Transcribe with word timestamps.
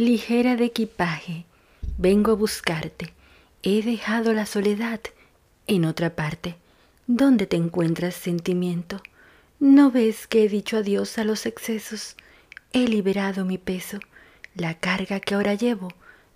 ligera 0.00 0.56
de 0.56 0.64
equipaje, 0.64 1.44
vengo 1.98 2.32
a 2.32 2.34
buscarte. 2.34 3.12
He 3.62 3.82
dejado 3.82 4.32
la 4.32 4.46
soledad 4.46 5.00
en 5.66 5.84
otra 5.84 6.16
parte. 6.16 6.56
¿Dónde 7.06 7.46
te 7.46 7.56
encuentras, 7.56 8.14
sentimiento? 8.14 9.02
¿No 9.58 9.90
ves 9.90 10.26
que 10.26 10.44
he 10.44 10.48
dicho 10.48 10.78
adiós 10.78 11.18
a 11.18 11.24
los 11.24 11.44
excesos? 11.44 12.16
He 12.72 12.88
liberado 12.88 13.44
mi 13.44 13.58
peso. 13.58 13.98
La 14.54 14.74
carga 14.74 15.20
que 15.20 15.34
ahora 15.34 15.54
llevo 15.54 15.88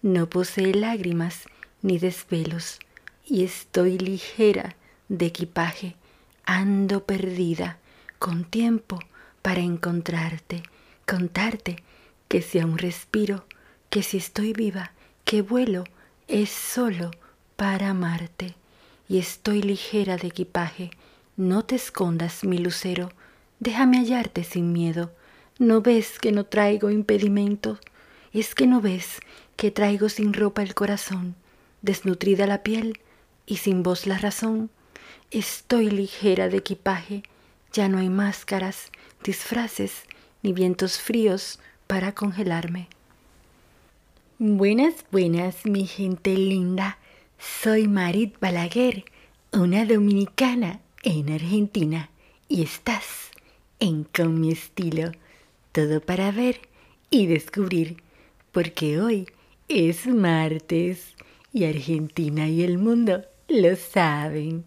no 0.03 0.29
posee 0.29 0.75
lágrimas 0.75 1.45
ni 1.81 1.99
desvelos. 1.99 2.79
Y 3.27 3.45
estoy 3.45 3.99
ligera 3.99 4.77
de 5.09 5.27
equipaje. 5.27 5.96
Ando 6.45 7.05
perdida, 7.05 7.79
con 8.19 8.45
tiempo 8.45 8.99
para 9.41 9.61
encontrarte, 9.61 10.62
contarte 11.07 11.83
que 12.29 12.43
si 12.43 12.59
aún 12.59 12.79
respiro, 12.79 13.46
que 13.95 14.03
si 14.03 14.16
estoy 14.16 14.53
viva, 14.53 14.91
que 15.25 15.41
vuelo, 15.41 15.84
es 16.27 16.51
solo 16.51 17.12
para 17.55 17.91
amarte. 17.91 18.57
Y 19.09 19.19
estoy 19.19 19.62
ligera 19.62 20.16
de 20.16 20.27
equipaje, 20.27 20.91
no 21.37 21.65
te 21.65 21.77
escondas, 21.77 22.43
mi 22.43 22.59
lucero, 22.59 23.12
déjame 23.61 23.99
hallarte 23.99 24.43
sin 24.43 24.73
miedo. 24.73 25.12
¿No 25.61 25.80
ves 25.80 26.19
que 26.19 26.33
no 26.33 26.45
traigo 26.45 26.91
impedimento? 26.91 27.79
¿Es 28.33 28.57
que 28.57 28.66
no 28.66 28.80
ves 28.80 29.21
que 29.55 29.71
traigo 29.71 30.09
sin 30.09 30.33
ropa 30.33 30.65
el 30.65 30.74
corazón, 30.74 31.37
desnutrida 31.80 32.49
la 32.49 32.65
piel 32.65 32.99
y 33.47 33.59
sin 33.59 33.85
voz 33.85 34.09
la 34.09 34.19
razón? 34.19 34.71
Estoy 35.30 35.88
ligera 35.88 36.49
de 36.49 36.57
equipaje, 36.57 37.23
ya 37.73 37.88
no 37.88 37.99
hay 37.99 38.09
máscaras, 38.09 38.91
disfraces 39.23 40.02
ni 40.43 40.52
vientos 40.52 40.99
fríos 40.99 41.61
para 41.87 42.13
congelarme. 42.13 42.88
Buenas, 44.41 45.05
buenas, 45.12 45.65
mi 45.65 45.87
gente 45.87 46.35
linda. 46.35 46.99
Soy 47.38 47.87
Marit 47.87 48.40
Balaguer, 48.40 49.04
una 49.52 49.87
dominicana 49.87 50.80
en 51.04 51.30
Argentina, 51.30 52.10
y 52.49 52.62
estás 52.65 53.30
en 53.79 54.02
Con 54.02 54.40
mi 54.40 54.51
estilo. 54.51 55.12
Todo 55.71 56.01
para 56.01 56.32
ver 56.32 56.62
y 57.10 57.27
descubrir, 57.27 58.02
porque 58.51 59.01
hoy 59.01 59.29
es 59.68 60.05
martes 60.09 61.15
y 61.52 61.66
Argentina 61.66 62.49
y 62.49 62.65
el 62.65 62.79
mundo 62.79 63.23
lo 63.46 63.77
saben. 63.77 64.65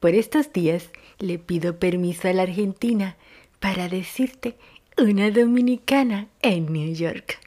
Por 0.00 0.14
estos 0.14 0.54
días 0.54 0.88
le 1.18 1.38
pido 1.38 1.78
permiso 1.78 2.28
a 2.28 2.32
la 2.32 2.44
Argentina 2.44 3.18
para 3.60 3.90
decirte 3.90 4.56
una 4.96 5.30
dominicana 5.30 6.28
en 6.40 6.72
New 6.72 6.94
York. 6.94 7.45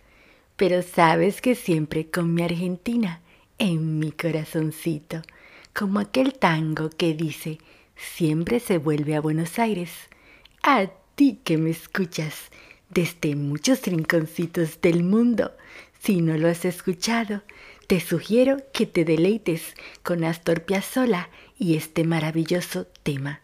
Pero 0.59 0.81
sabes 0.81 1.39
que 1.39 1.55
siempre 1.55 2.09
con 2.09 2.33
mi 2.33 2.43
Argentina 2.43 3.21
en 3.59 3.97
mi 3.97 4.11
corazoncito, 4.11 5.21
como 5.73 5.99
aquel 5.99 6.33
tango 6.33 6.89
que 6.89 7.13
dice, 7.13 7.59
siempre 7.95 8.59
se 8.59 8.77
vuelve 8.77 9.15
a 9.15 9.21
Buenos 9.21 9.57
Aires. 9.57 9.89
A 10.61 10.87
ti 11.15 11.39
que 11.45 11.57
me 11.57 11.69
escuchas 11.69 12.49
desde 12.89 13.37
muchos 13.37 13.83
rinconcitos 13.83 14.81
del 14.81 15.05
mundo, 15.05 15.53
si 15.97 16.19
no 16.19 16.37
lo 16.37 16.49
has 16.49 16.65
escuchado, 16.65 17.41
te 17.87 18.01
sugiero 18.01 18.57
que 18.73 18.85
te 18.85 19.05
deleites 19.05 19.75
con 20.03 20.25
Astor 20.25 20.63
Piazzolla 20.63 21.29
y 21.57 21.77
este 21.77 22.03
maravilloso 22.03 22.85
tema, 23.03 23.39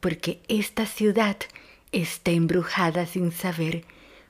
porque 0.00 0.42
esta 0.48 0.84
ciudad 0.84 1.38
está 1.92 2.30
embrujada 2.30 3.06
sin 3.06 3.32
saber 3.32 3.86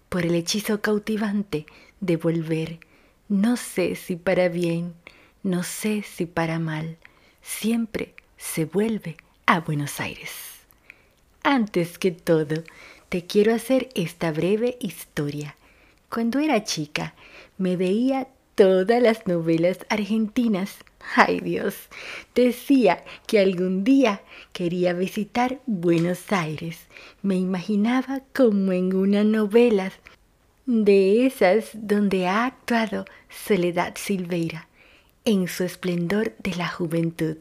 por 0.08 0.24
el 0.24 0.36
hechizo 0.36 0.80
cautivante 0.82 1.66
de 2.02 2.16
volver, 2.16 2.80
no 3.28 3.56
sé 3.56 3.94
si 3.94 4.16
para 4.16 4.48
bien, 4.48 4.92
no 5.42 5.62
sé 5.62 6.02
si 6.02 6.26
para 6.26 6.58
mal, 6.58 6.98
siempre 7.40 8.14
se 8.36 8.64
vuelve 8.64 9.16
a 9.46 9.60
Buenos 9.60 10.00
Aires. 10.00 10.32
Antes 11.44 11.98
que 11.98 12.10
todo, 12.10 12.64
te 13.08 13.24
quiero 13.24 13.54
hacer 13.54 13.88
esta 13.94 14.32
breve 14.32 14.76
historia. 14.80 15.56
Cuando 16.10 16.40
era 16.40 16.64
chica, 16.64 17.14
me 17.56 17.76
veía 17.76 18.26
todas 18.56 19.00
las 19.00 19.26
novelas 19.28 19.78
argentinas. 19.88 20.78
Ay 21.14 21.38
Dios, 21.40 21.88
decía 22.34 23.04
que 23.26 23.38
algún 23.38 23.84
día 23.84 24.22
quería 24.52 24.92
visitar 24.92 25.60
Buenos 25.66 26.32
Aires. 26.32 26.80
Me 27.22 27.36
imaginaba 27.36 28.22
como 28.34 28.72
en 28.72 28.94
una 28.94 29.22
novela 29.22 29.92
de 30.72 31.26
esas 31.26 31.68
donde 31.74 32.26
ha 32.26 32.46
actuado 32.46 33.04
Soledad 33.28 33.92
Silveira 33.96 34.68
en 35.26 35.46
su 35.46 35.64
esplendor 35.64 36.34
de 36.38 36.54
la 36.54 36.66
juventud. 36.66 37.36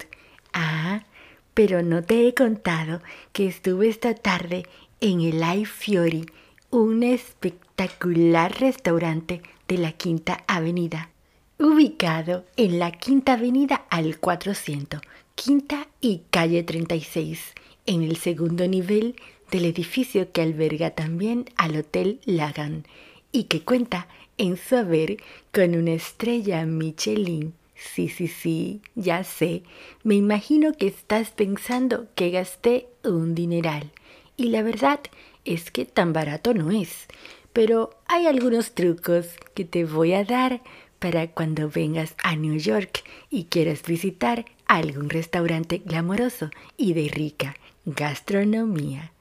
Ah, 0.52 1.06
pero 1.54 1.82
no 1.82 2.04
te 2.04 2.28
he 2.28 2.34
contado 2.34 3.02
que 3.32 3.48
estuve 3.48 3.88
esta 3.88 4.16
tarde 4.16 4.66
en 5.00 5.22
el 5.22 5.42
Ai 5.44 5.64
Fiori, 5.64 6.26
un 6.72 7.04
espectacular 7.04 8.60
restaurante 8.60 9.42
de 9.70 9.78
la 9.78 9.94
Quinta 9.94 10.44
Avenida, 10.48 11.10
ubicado 11.58 12.44
en 12.58 12.80
la 12.80 12.92
Quinta 12.92 13.34
Avenida 13.34 13.86
al 13.90 14.20
400, 14.20 15.00
Quinta 15.36 15.88
y 16.02 16.24
Calle 16.32 16.64
36, 16.64 17.54
en 17.86 18.04
el 18.04 18.18
segundo 18.18 18.68
nivel 18.68 19.16
del 19.52 19.64
edificio 19.64 20.34
que 20.34 20.42
alberga 20.42 20.92
también 20.92 21.46
al 21.56 21.78
Hotel 21.78 22.20
Lagan 22.26 22.86
y 23.32 23.46
que 23.46 23.62
cuenta 23.62 24.08
en 24.38 24.58
su 24.58 24.76
haber 24.76 25.18
con 25.52 25.76
una 25.76 25.94
estrella 25.94 26.66
Michelin 26.66 27.54
Sí, 27.82 28.10
sí, 28.10 28.28
sí, 28.28 28.82
ya 28.96 29.24
sé. 29.24 29.64
Me 30.04 30.16
imagino 30.16 30.74
que 30.74 30.88
estás 30.88 31.32
pensando 31.32 32.08
que 32.16 32.30
gasté 32.30 32.88
un 33.04 33.34
dineral. 33.34 33.92
Y 34.38 34.50
la 34.50 34.62
verdad 34.62 35.00
es 35.46 35.72
que 35.72 35.86
tan 35.86 36.14
barato 36.14 36.54
no 36.54 36.70
es. 36.72 37.08
Pero 37.54 37.90
hay 38.06 38.28
algunos 38.28 38.74
trucos 38.74 39.28
que 39.56 39.66
te 39.66 39.84
voy 39.84 40.14
a 40.14 40.24
dar 40.24 40.62
para 41.00 41.32
cuando 41.32 41.70
vengas 41.70 42.16
a 42.24 42.36
New 42.36 42.58
York 42.58 43.04
y 43.32 43.46
quieras 43.46 43.82
visitar 43.84 44.46
algún 44.68 45.10
restaurante 45.10 45.82
glamoroso 45.84 46.52
y 46.78 46.94
de 46.94 47.10
rica 47.10 47.56
gastronomía. 47.86 49.12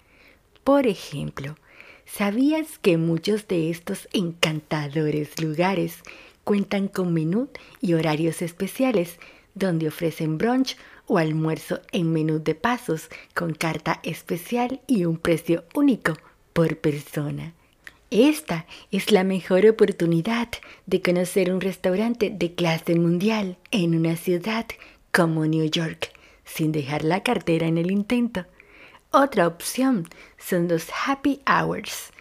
Por 0.63 0.87
ejemplo, 0.87 1.57
¿sabías 2.13 2.79
que 2.79 2.97
muchos 2.97 3.47
de 3.49 3.71
estos 3.71 4.09
encantadores 4.13 5.41
lugares 5.41 5.99
cuentan 6.45 6.89
con 6.89 7.13
menú 7.15 7.49
y 7.81 7.95
horarios 7.95 8.43
especiales 8.43 9.19
donde 9.55 9.89
ofrecen 9.89 10.39
brunch 10.39 10.77
o 11.07 11.19
almuerzo 11.19 11.81
en 11.93 12.13
menú 12.13 12.43
de 12.43 12.55
pasos 12.55 13.09
con 13.35 13.53
carta 13.53 14.01
especial 14.03 14.81
y 14.87 15.05
un 15.05 15.17
precio 15.17 15.65
único 15.75 16.15
por 16.53 16.79
persona. 16.79 17.55
Esta 18.11 18.67
es 18.91 19.13
la 19.13 19.23
mejor 19.23 19.67
oportunidad 19.67 20.49
de 20.87 21.01
conocer 21.01 21.53
un 21.53 21.61
restaurante 21.61 22.31
de 22.31 22.55
clase 22.55 22.97
mundial 22.97 23.57
en 23.71 23.95
una 23.95 24.17
ciudad 24.17 24.67
como 25.13 25.47
New 25.47 25.69
York, 25.71 26.13
sin 26.45 26.73
dejar 26.73 27.05
la 27.05 27.23
cartera 27.23 27.67
en 27.67 27.79
el 27.79 27.91
intento. 27.91 28.47
Otra 29.13 29.47
opción 29.47 30.09
son 30.39 30.69
los 30.69 30.87
happy 31.07 31.41
hours, 31.47 32.13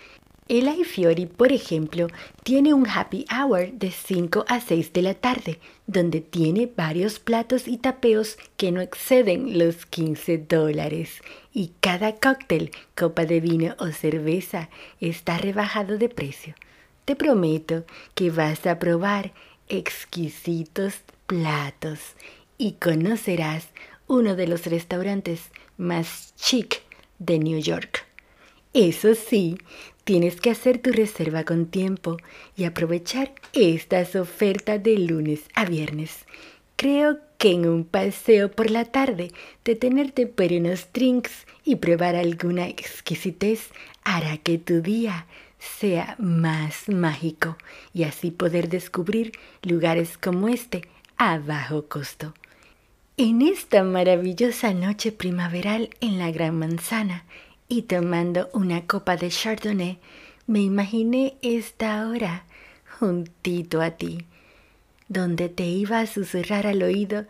el 0.50 0.68
iFiori, 0.68 1.28
por 1.28 1.52
ejemplo, 1.52 2.08
tiene 2.42 2.74
un 2.74 2.88
happy 2.90 3.24
hour 3.32 3.72
de 3.72 3.92
5 3.92 4.46
a 4.48 4.60
6 4.60 4.94
de 4.94 5.04
la 5.04 5.14
tarde, 5.14 5.60
donde 5.86 6.22
tiene 6.22 6.68
varios 6.76 7.20
platos 7.20 7.68
y 7.68 7.78
tapeos 7.78 8.36
que 8.58 8.72
no 8.72 8.82
exceden 8.82 9.60
los 9.60 9.86
15 9.86 10.40
dólares. 10.40 11.22
Y 11.54 11.74
cada 11.82 12.16
cóctel, 12.16 12.72
copa 12.98 13.28
de 13.28 13.42
vino 13.42 13.76
o 13.78 13.92
cerveza 13.92 14.70
está 15.00 15.38
rebajado 15.38 16.00
de 16.00 16.10
precio. 16.10 16.56
Te 17.06 17.16
prometo 17.16 17.86
que 18.16 18.32
vas 18.32 18.66
a 18.66 18.80
probar 18.80 19.34
exquisitos 19.68 20.96
platos 21.28 22.00
y 22.58 22.72
conocerás 22.72 23.68
uno 24.08 24.36
de 24.36 24.48
los 24.48 24.66
restaurantes 24.66 25.52
más 25.80 26.36
chic 26.36 26.84
de 27.18 27.40
New 27.40 27.60
York. 27.60 28.06
Eso 28.74 29.16
sí, 29.16 29.58
Tienes 30.10 30.42
que 30.42 30.50
hacer 30.50 30.80
tu 30.80 30.92
reserva 30.92 31.44
con 31.44 31.68
tiempo 31.68 32.18
y 32.58 32.64
aprovechar 32.64 33.32
estas 33.54 34.16
ofertas 34.16 34.82
de 34.82 34.98
lunes 34.98 35.42
a 35.54 35.66
viernes. 35.66 36.26
Creo 36.76 37.20
que 37.38 37.52
en 37.52 37.70
un 37.70 37.84
paseo 37.84 38.50
por 38.50 38.72
la 38.72 38.86
tarde, 38.86 39.32
detenerte 39.64 40.26
por 40.26 40.52
unos 40.52 40.88
drinks 40.92 41.46
y 41.64 41.76
probar 41.76 42.16
alguna 42.16 42.68
exquisitez 42.68 43.70
hará 44.04 44.38
que 44.38 44.58
tu 44.58 44.82
día 44.82 45.28
sea 45.60 46.16
más 46.18 46.90
mágico 46.90 47.56
y 47.94 48.02
así 48.02 48.32
poder 48.32 48.68
descubrir 48.68 49.34
lugares 49.62 50.18
como 50.18 50.48
este 50.48 50.88
a 51.18 51.38
bajo 51.38 51.86
costo. 51.88 52.34
En 53.22 53.42
esta 53.42 53.84
maravillosa 53.84 54.74
noche 54.74 55.12
primaveral 55.12 55.90
en 56.00 56.20
la 56.20 56.32
Gran 56.32 56.58
Manzana, 56.58 57.26
y 57.68 57.82
tomando 57.82 58.50
una 58.54 58.88
copa 58.88 59.18
de 59.18 59.28
Chardonnay, 59.28 59.98
me 60.48 60.62
imaginé 60.62 61.36
esta 61.42 62.08
hora 62.08 62.46
juntito 62.98 63.82
a 63.82 63.92
ti, 63.92 64.20
donde 65.10 65.50
te 65.50 65.66
iba 65.66 66.00
a 66.00 66.08
susurrar 66.08 66.66
al 66.66 66.82
oído 66.82 67.26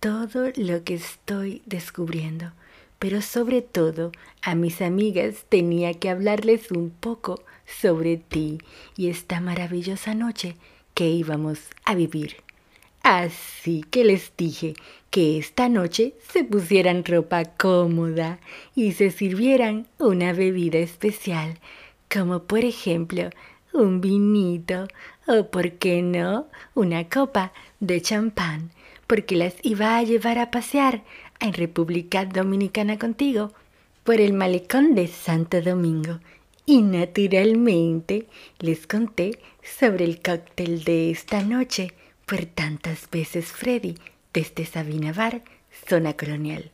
todo 0.00 0.52
lo 0.56 0.84
que 0.84 0.94
estoy 0.94 1.60
descubriendo. 1.66 2.52
Pero 2.98 3.20
sobre 3.20 3.60
todo 3.60 4.12
a 4.40 4.54
mis 4.54 4.80
amigas 4.80 5.44
tenía 5.50 5.92
que 5.92 6.08
hablarles 6.08 6.70
un 6.70 6.88
poco 6.88 7.42
sobre 7.66 8.16
ti 8.16 8.56
y 8.96 9.10
esta 9.10 9.42
maravillosa 9.42 10.14
noche 10.14 10.56
que 10.94 11.10
íbamos 11.10 11.58
a 11.84 11.94
vivir. 11.94 12.45
Así 13.08 13.84
que 13.88 14.02
les 14.02 14.32
dije 14.36 14.74
que 15.12 15.38
esta 15.38 15.68
noche 15.68 16.14
se 16.28 16.42
pusieran 16.42 17.04
ropa 17.04 17.44
cómoda 17.44 18.40
y 18.74 18.94
se 18.94 19.12
sirvieran 19.12 19.86
una 20.00 20.32
bebida 20.32 20.78
especial, 20.78 21.60
como 22.12 22.42
por 22.42 22.64
ejemplo 22.64 23.30
un 23.72 24.00
vinito 24.00 24.88
o, 25.28 25.46
por 25.52 25.74
qué 25.74 26.02
no, 26.02 26.48
una 26.74 27.08
copa 27.08 27.52
de 27.78 28.02
champán, 28.02 28.72
porque 29.06 29.36
las 29.36 29.54
iba 29.62 29.98
a 29.98 30.02
llevar 30.02 30.40
a 30.40 30.50
pasear 30.50 31.04
en 31.38 31.52
República 31.52 32.24
Dominicana 32.24 32.98
contigo 32.98 33.52
por 34.02 34.20
el 34.20 34.32
malecón 34.32 34.96
de 34.96 35.06
Santo 35.06 35.62
Domingo. 35.62 36.18
Y 36.66 36.82
naturalmente 36.82 38.26
les 38.58 38.88
conté 38.88 39.38
sobre 39.62 40.06
el 40.06 40.20
cóctel 40.20 40.82
de 40.82 41.12
esta 41.12 41.44
noche 41.44 41.92
por 42.26 42.44
tantas 42.44 43.08
veces 43.10 43.46
Freddy 43.46 43.94
desde 44.34 44.66
Sabina 44.66 45.12
Bar, 45.12 45.42
zona 45.88 46.14
colonial. 46.14 46.70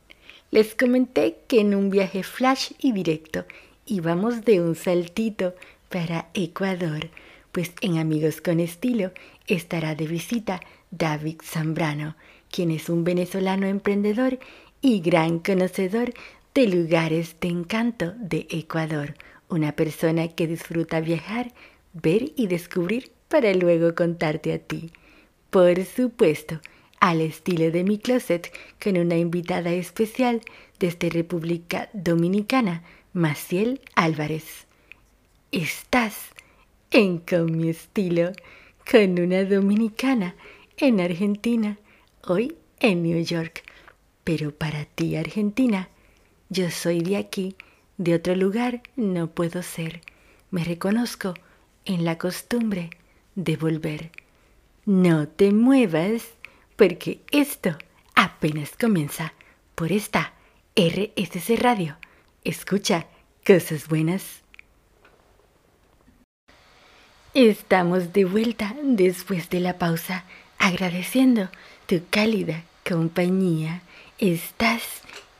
Les 0.49 0.73
comenté 0.75 1.37
que 1.47 1.61
en 1.61 1.75
un 1.75 1.89
viaje 1.89 2.23
flash 2.23 2.71
y 2.79 2.91
directo 2.91 3.45
íbamos 3.85 4.43
de 4.45 4.61
un 4.61 4.75
saltito 4.75 5.53
para 5.89 6.29
Ecuador, 6.33 7.09
pues 7.51 7.71
en 7.81 7.99
Amigos 7.99 8.41
con 8.41 8.59
Estilo 8.59 9.11
estará 9.45 9.93
de 9.93 10.07
visita 10.07 10.59
David 10.89 11.37
Zambrano, 11.43 12.15
quien 12.49 12.71
es 12.71 12.89
un 12.89 13.03
venezolano 13.03 13.67
emprendedor 13.67 14.39
y 14.81 15.01
gran 15.01 15.37
conocedor 15.37 16.13
de 16.55 16.67
lugares 16.67 17.35
de 17.39 17.49
encanto 17.49 18.13
de 18.17 18.47
Ecuador, 18.49 19.13
una 19.49 19.73
persona 19.73 20.29
que 20.29 20.47
disfruta 20.47 20.99
viajar, 20.99 21.53
ver 21.93 22.31
y 22.35 22.47
descubrir 22.47 23.11
para 23.27 23.53
luego 23.53 23.93
contarte 23.93 24.53
a 24.53 24.59
ti. 24.59 24.91
Por 25.53 25.85
supuesto, 25.85 26.59
al 26.99 27.21
estilo 27.21 27.69
de 27.69 27.83
mi 27.83 27.99
closet, 27.99 28.51
con 28.83 28.97
una 28.97 29.17
invitada 29.17 29.71
especial 29.71 30.41
desde 30.79 31.11
República 31.11 31.91
Dominicana, 31.93 32.81
Maciel 33.13 33.79
Álvarez. 33.93 34.65
Estás 35.51 36.29
en 36.89 37.19
Con 37.19 37.55
mi 37.55 37.69
estilo, 37.69 38.31
con 38.91 39.19
una 39.19 39.43
dominicana 39.43 40.33
en 40.77 40.99
Argentina, 40.99 41.77
hoy 42.23 42.55
en 42.79 43.03
New 43.03 43.23
York. 43.23 43.61
Pero 44.23 44.55
para 44.55 44.85
ti, 44.85 45.17
Argentina, 45.17 45.87
yo 46.49 46.71
soy 46.71 47.01
de 47.01 47.17
aquí, 47.17 47.55
de 47.99 48.15
otro 48.15 48.33
lugar 48.35 48.81
no 48.95 49.27
puedo 49.27 49.61
ser. 49.61 50.01
Me 50.49 50.63
reconozco 50.63 51.35
en 51.85 52.05
la 52.05 52.17
costumbre 52.17 52.89
de 53.35 53.55
volver. 53.55 54.22
No 54.85 55.29
te 55.29 55.53
muevas, 55.53 56.23
porque 56.75 57.21
esto 57.31 57.77
apenas 58.15 58.71
comienza 58.77 59.31
por 59.75 59.93
esta 59.93 60.33
RSC 60.75 61.55
Radio. 61.57 61.95
Escucha 62.43 63.07
cosas 63.47 63.87
buenas. 63.87 64.41
Estamos 67.33 68.11
de 68.11 68.25
vuelta 68.25 68.75
después 68.83 69.49
de 69.49 69.61
la 69.61 69.77
pausa, 69.77 70.25
agradeciendo 70.59 71.49
tu 71.87 72.01
cálida 72.09 72.63
compañía 72.85 73.83
Estás 74.19 74.83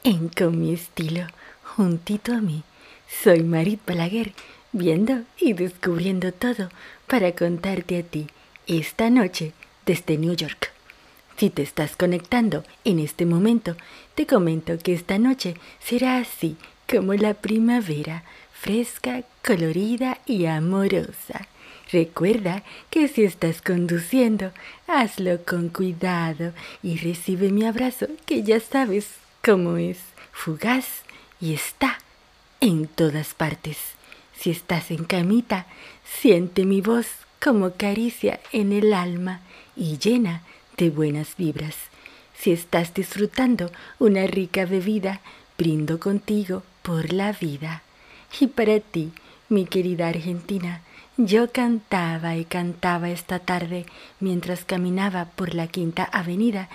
en 0.06 0.30
Con 0.30 0.57
mi 0.57 0.74
estilo, 0.74 1.28
juntito 1.75 2.31
a 2.31 2.40
mí. 2.40 2.63
Soy 3.22 3.44
Marit 3.44 3.81
Balaguer, 3.86 4.31
viendo 4.72 5.24
y 5.38 5.51
descubriendo 5.51 6.31
todo 6.31 6.69
para 7.07 7.36
contarte 7.36 8.00
a 8.00 8.04
ti 8.04 8.28
esta 8.68 9.10
noche 9.10 9.54
desde 9.86 10.18
New 10.18 10.36
York. 10.36 10.71
Si 11.38 11.50
te 11.50 11.63
estás 11.63 11.95
conectando 11.95 12.63
en 12.86 13.00
este 13.00 13.25
momento, 13.25 13.75
te 14.15 14.27
comento 14.27 14.77
que 14.77 14.94
esta 14.94 15.18
noche 15.18 15.56
será 15.80 16.18
así 16.18 16.57
como 16.89 17.13
la 17.15 17.33
primavera, 17.33 18.24
fresca, 18.54 19.24
colorida 19.44 20.19
y 20.25 20.45
amorosa. 20.45 21.48
Recuerda 21.92 22.63
que 22.89 23.07
si 23.07 23.24
estás 23.24 23.62
conduciendo, 23.62 24.51
hazlo 24.88 25.44
con 25.44 25.69
cuidado 25.69 26.54
y 26.81 26.98
recibe 26.98 27.50
mi 27.50 27.66
abrazo, 27.66 28.07
que 28.25 28.44
ya 28.44 28.59
sabes 28.59 29.09
cómo 29.44 29.77
es, 29.77 30.00
fugaz 30.31 31.04
y 31.42 31.54
está 31.54 31.98
en 32.62 32.88
todas 32.88 33.33
partes. 33.33 33.77
Si 34.36 34.50
estás 34.50 34.92
en 34.92 35.04
camita, 35.04 35.68
siente 36.04 36.66
mi 36.66 36.81
voz 36.81 37.07
como 37.44 37.74
caricia 37.74 38.40
en 38.54 38.72
el 38.72 38.94
alma 38.94 39.42
y 39.75 39.98
llena 39.98 40.44
de 40.78 40.90
buenas 40.90 41.36
vibras. 41.38 41.75
Si 42.34 42.51
estás 42.51 42.94
disfrutando 42.94 43.69
una 44.00 44.25
rica 44.28 44.66
bebida, 44.66 45.19
brindo 45.57 46.00
contigo 46.00 46.63
por 46.81 47.12
la 47.12 47.34
vida. 47.34 47.84
Y 48.40 48.48
para 48.48 48.80
ti, 48.80 49.12
mi 49.50 49.66
querida 49.66 50.07
Argentina, 50.07 50.81
yo 51.18 51.51
cantaba 51.51 52.38
y 52.38 52.45
cantaba 52.45 53.10
esta 53.10 53.40
tarde 53.40 53.86
mientras 54.22 54.63
caminaba 54.63 55.25
por 55.36 55.54
la 55.54 55.68
Quinta 55.68 56.06
Avenida 56.06 56.69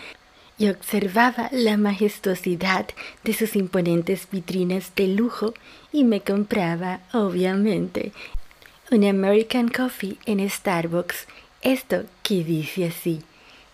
y 0.58 0.68
observaba 0.68 1.48
la 1.50 1.76
majestuosidad 1.76 2.86
de 3.24 3.32
sus 3.32 3.56
imponentes 3.56 4.28
vitrinas 4.30 4.92
de 4.96 5.08
lujo 5.08 5.54
y 5.92 6.04
me 6.04 6.20
compraba, 6.20 7.00
obviamente, 7.12 8.12
un 8.90 9.04
American 9.04 9.68
Coffee 9.68 10.16
en 10.24 10.48
Starbucks. 10.48 11.26
Esto 11.60 12.04
que 12.22 12.42
dice 12.42 12.86
así, 12.86 13.20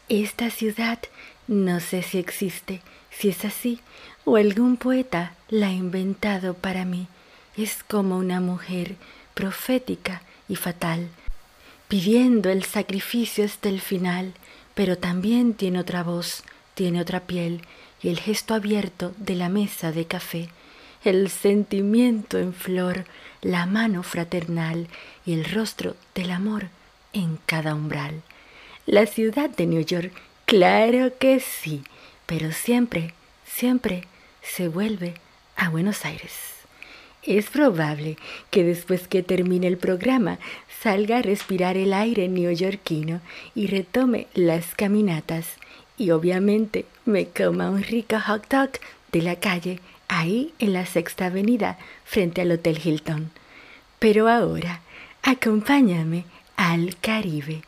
esta 0.08 0.50
ciudad 0.50 0.98
no 1.46 1.78
sé 1.80 2.02
si 2.02 2.18
existe, 2.18 2.80
si 3.10 3.28
es 3.28 3.44
así, 3.44 3.80
o 4.24 4.36
algún 4.36 4.76
poeta 4.76 5.34
la 5.48 5.68
ha 5.68 5.72
inventado 5.72 6.54
para 6.54 6.84
mí. 6.84 7.06
Es 7.56 7.84
como 7.84 8.16
una 8.16 8.40
mujer 8.40 8.96
profética 9.34 10.22
y 10.48 10.56
fatal, 10.56 11.08
pidiendo 11.86 12.50
el 12.50 12.64
sacrificio 12.64 13.44
hasta 13.44 13.68
el 13.68 13.80
final, 13.80 14.32
pero 14.74 14.98
también 14.98 15.54
tiene 15.54 15.78
otra 15.78 16.02
voz, 16.02 16.42
tiene 16.74 17.00
otra 17.00 17.20
piel 17.20 17.62
y 18.02 18.08
el 18.08 18.18
gesto 18.18 18.54
abierto 18.54 19.12
de 19.18 19.36
la 19.36 19.48
mesa 19.48 19.92
de 19.92 20.06
café, 20.06 20.48
el 21.04 21.30
sentimiento 21.30 22.38
en 22.38 22.52
flor, 22.52 23.04
la 23.44 23.66
mano 23.66 24.02
fraternal 24.02 24.88
y 25.26 25.34
el 25.34 25.44
rostro 25.44 25.94
del 26.14 26.30
amor 26.30 26.68
en 27.12 27.38
cada 27.46 27.74
umbral. 27.74 28.22
La 28.86 29.06
ciudad 29.06 29.50
de 29.50 29.66
New 29.66 29.84
York, 29.84 30.12
claro 30.46 31.12
que 31.18 31.38
sí, 31.40 31.84
pero 32.26 32.52
siempre, 32.52 33.12
siempre 33.44 34.04
se 34.42 34.68
vuelve 34.68 35.14
a 35.56 35.68
Buenos 35.68 36.06
Aires. 36.06 36.32
Es 37.22 37.50
probable 37.50 38.16
que 38.50 38.64
después 38.64 39.08
que 39.08 39.22
termine 39.22 39.66
el 39.66 39.78
programa 39.78 40.38
salga 40.82 41.18
a 41.18 41.22
respirar 41.22 41.76
el 41.76 41.92
aire 41.92 42.28
neoyorquino 42.28 43.20
y 43.54 43.66
retome 43.66 44.26
las 44.34 44.74
caminatas 44.74 45.46
y 45.96 46.10
obviamente 46.10 46.86
me 47.04 47.26
coma 47.26 47.70
un 47.70 47.82
rico 47.82 48.18
hot 48.20 48.48
dog 48.48 48.70
de 49.12 49.22
la 49.22 49.36
calle 49.36 49.80
ahí 50.18 50.52
en 50.58 50.72
la 50.72 50.86
sexta 50.86 51.26
avenida 51.26 51.78
frente 52.04 52.40
al 52.42 52.52
Hotel 52.52 52.80
Hilton. 52.82 53.30
Pero 53.98 54.28
ahora 54.28 54.80
acompáñame 55.22 56.24
al 56.56 56.96
Caribe. 57.00 57.62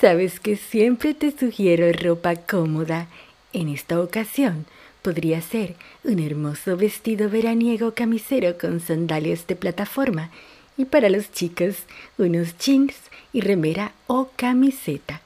Sabes 0.00 0.40
que 0.40 0.56
siempre 0.56 1.14
te 1.14 1.30
sugiero 1.36 1.92
ropa 1.92 2.36
cómoda. 2.36 3.08
En 3.52 3.68
esta 3.68 4.00
ocasión 4.00 4.66
Podría 5.02 5.40
ser 5.40 5.74
un 6.04 6.20
hermoso 6.20 6.76
vestido 6.76 7.28
veraniego 7.28 7.92
camisero 7.92 8.56
con 8.56 8.78
sandalias 8.78 9.48
de 9.48 9.56
plataforma 9.56 10.30
y 10.76 10.84
para 10.84 11.10
los 11.10 11.32
chicos 11.32 11.74
unos 12.18 12.56
jeans 12.56 12.94
y 13.32 13.40
remera 13.40 13.92
o 14.06 14.30
camiseta. 14.36 15.20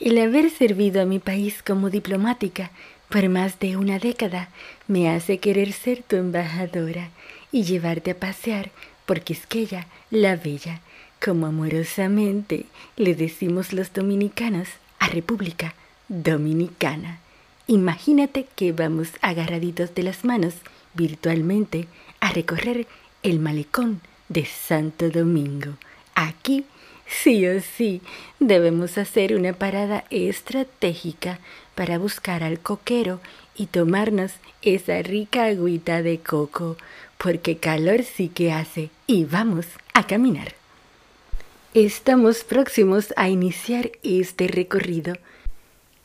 El 0.00 0.18
haber 0.18 0.50
servido 0.50 1.00
a 1.00 1.04
mi 1.04 1.20
país 1.20 1.62
como 1.62 1.90
diplomática 1.90 2.72
por 3.08 3.28
más 3.28 3.60
de 3.60 3.76
una 3.76 4.00
década 4.00 4.48
me 4.88 5.10
hace 5.10 5.38
querer 5.38 5.72
ser 5.72 6.02
tu 6.02 6.16
embajadora 6.16 7.10
y 7.52 7.62
llevarte 7.62 8.10
a 8.10 8.18
pasear 8.18 8.70
por 9.06 9.20
Quisqueya, 9.20 9.86
la 10.10 10.36
Bella, 10.36 10.80
como 11.24 11.46
amorosamente 11.46 12.66
le 12.96 13.14
decimos 13.14 13.72
los 13.72 13.92
dominicanos 13.92 14.68
a 14.98 15.08
República 15.08 15.74
Dominicana. 16.08 17.20
Imagínate 17.66 18.46
que 18.56 18.72
vamos 18.72 19.10
agarraditos 19.20 19.94
de 19.94 20.02
las 20.02 20.24
manos 20.24 20.54
virtualmente 20.94 21.86
a 22.20 22.32
recorrer 22.32 22.86
el 23.22 23.38
malecón 23.38 24.00
de 24.28 24.46
Santo 24.46 25.10
Domingo. 25.10 25.74
Aquí 26.14 26.64
Sí 27.08 27.46
o 27.46 27.60
sí, 27.60 28.02
debemos 28.38 28.98
hacer 28.98 29.34
una 29.34 29.54
parada 29.54 30.04
estratégica 30.10 31.38
para 31.74 31.98
buscar 31.98 32.44
al 32.44 32.60
coquero 32.60 33.20
y 33.58 33.66
tomarnos 33.66 34.32
esa 34.62 35.02
rica 35.02 35.46
agüita 35.46 36.02
de 36.02 36.18
coco, 36.20 36.76
porque 37.18 37.58
calor 37.58 38.04
sí 38.04 38.28
que 38.28 38.52
hace 38.52 38.90
y 39.06 39.24
vamos 39.24 39.66
a 39.92 40.06
caminar. 40.06 40.54
Estamos 41.74 42.44
próximos 42.44 43.12
a 43.16 43.28
iniciar 43.28 43.90
este 44.02 44.48
recorrido, 44.48 45.14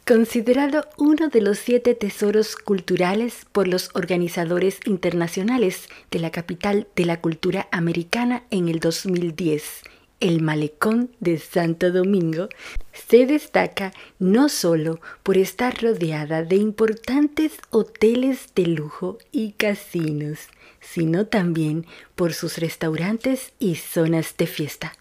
considerado 0.06 0.86
uno 0.98 1.30
de 1.30 1.42
los 1.42 1.60
siete 1.60 1.96
tesoros 1.96 2.58
culturales 2.58 3.46
por 3.52 3.68
los 3.68 3.90
organizadores 3.94 4.80
internacionales 4.86 5.88
de 6.12 6.20
la 6.20 6.32
capital 6.32 6.88
de 6.96 7.06
la 7.06 7.22
cultura 7.22 7.70
americana 7.72 8.44
en 8.50 8.68
el 8.68 8.80
2010 8.80 9.84
el 10.24 10.42
malecón 10.42 11.12
de 11.20 11.38
Santo 11.38 11.92
Domingo 11.92 12.48
se 12.94 13.26
destaca 13.26 13.92
no 14.20 14.48
solo 14.48 15.02
por 15.22 15.38
estar 15.38 15.84
rodeada 15.84 16.44
de 16.44 16.56
importantes 16.56 17.58
hoteles 17.72 18.48
de 18.56 18.68
lujo 18.68 19.18
y 19.34 19.52
casinos, 19.52 20.40
sino 20.80 21.28
también 21.28 21.86
por 22.16 22.32
sus 22.32 22.58
restaurantes 22.58 23.52
y 23.60 23.76
zonas 23.76 24.38
de 24.38 24.48
fiesta. 24.48 24.94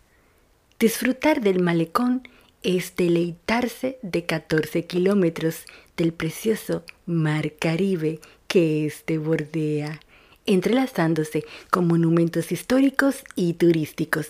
Disfrutar 0.81 1.41
del 1.41 1.62
malecón 1.62 2.26
es 2.64 2.97
deleitarse 2.97 4.00
de 4.02 4.26
14 4.26 4.87
kilómetros 4.87 5.67
del 5.97 6.12
precioso 6.12 6.83
mar 7.07 7.52
Caribe 7.61 8.19
que 8.49 8.87
éste 8.87 9.19
bordea, 9.19 10.00
entrelazándose 10.47 11.45
con 11.71 11.87
monumentos 11.87 12.50
históricos 12.50 13.23
y 13.37 13.52
turísticos 13.52 14.26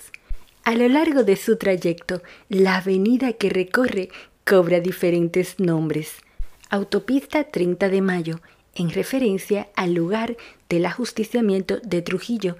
a 0.64 0.75
lo 0.75 0.88
largo 0.88 1.25
de 1.25 1.37
su 1.37 1.57
trayecto, 1.57 2.23
la 2.49 2.76
avenida 2.76 3.33
que 3.33 3.50
recorre 3.50 4.11
cobra 4.45 4.78
diferentes 4.81 5.59
nombres. 5.59 6.19
Autopista 6.71 7.42
30 7.45 7.88
de 7.88 8.00
Mayo, 8.00 8.40
en 8.75 8.90
referencia 8.90 9.69
al 9.76 9.95
lugar 9.95 10.37
del 10.69 10.87
ajusticiamiento 10.87 11.78
de 11.81 12.02
Trujillo 12.02 12.57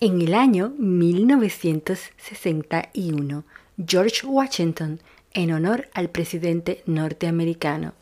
en 0.00 0.20
el 0.20 0.34
año 0.34 0.74
1961. 0.78 3.44
George 3.86 4.26
Washington, 4.26 5.00
en 5.32 5.52
honor 5.52 5.88
al 5.94 6.10
presidente 6.10 6.82
norteamericano. 6.86 7.94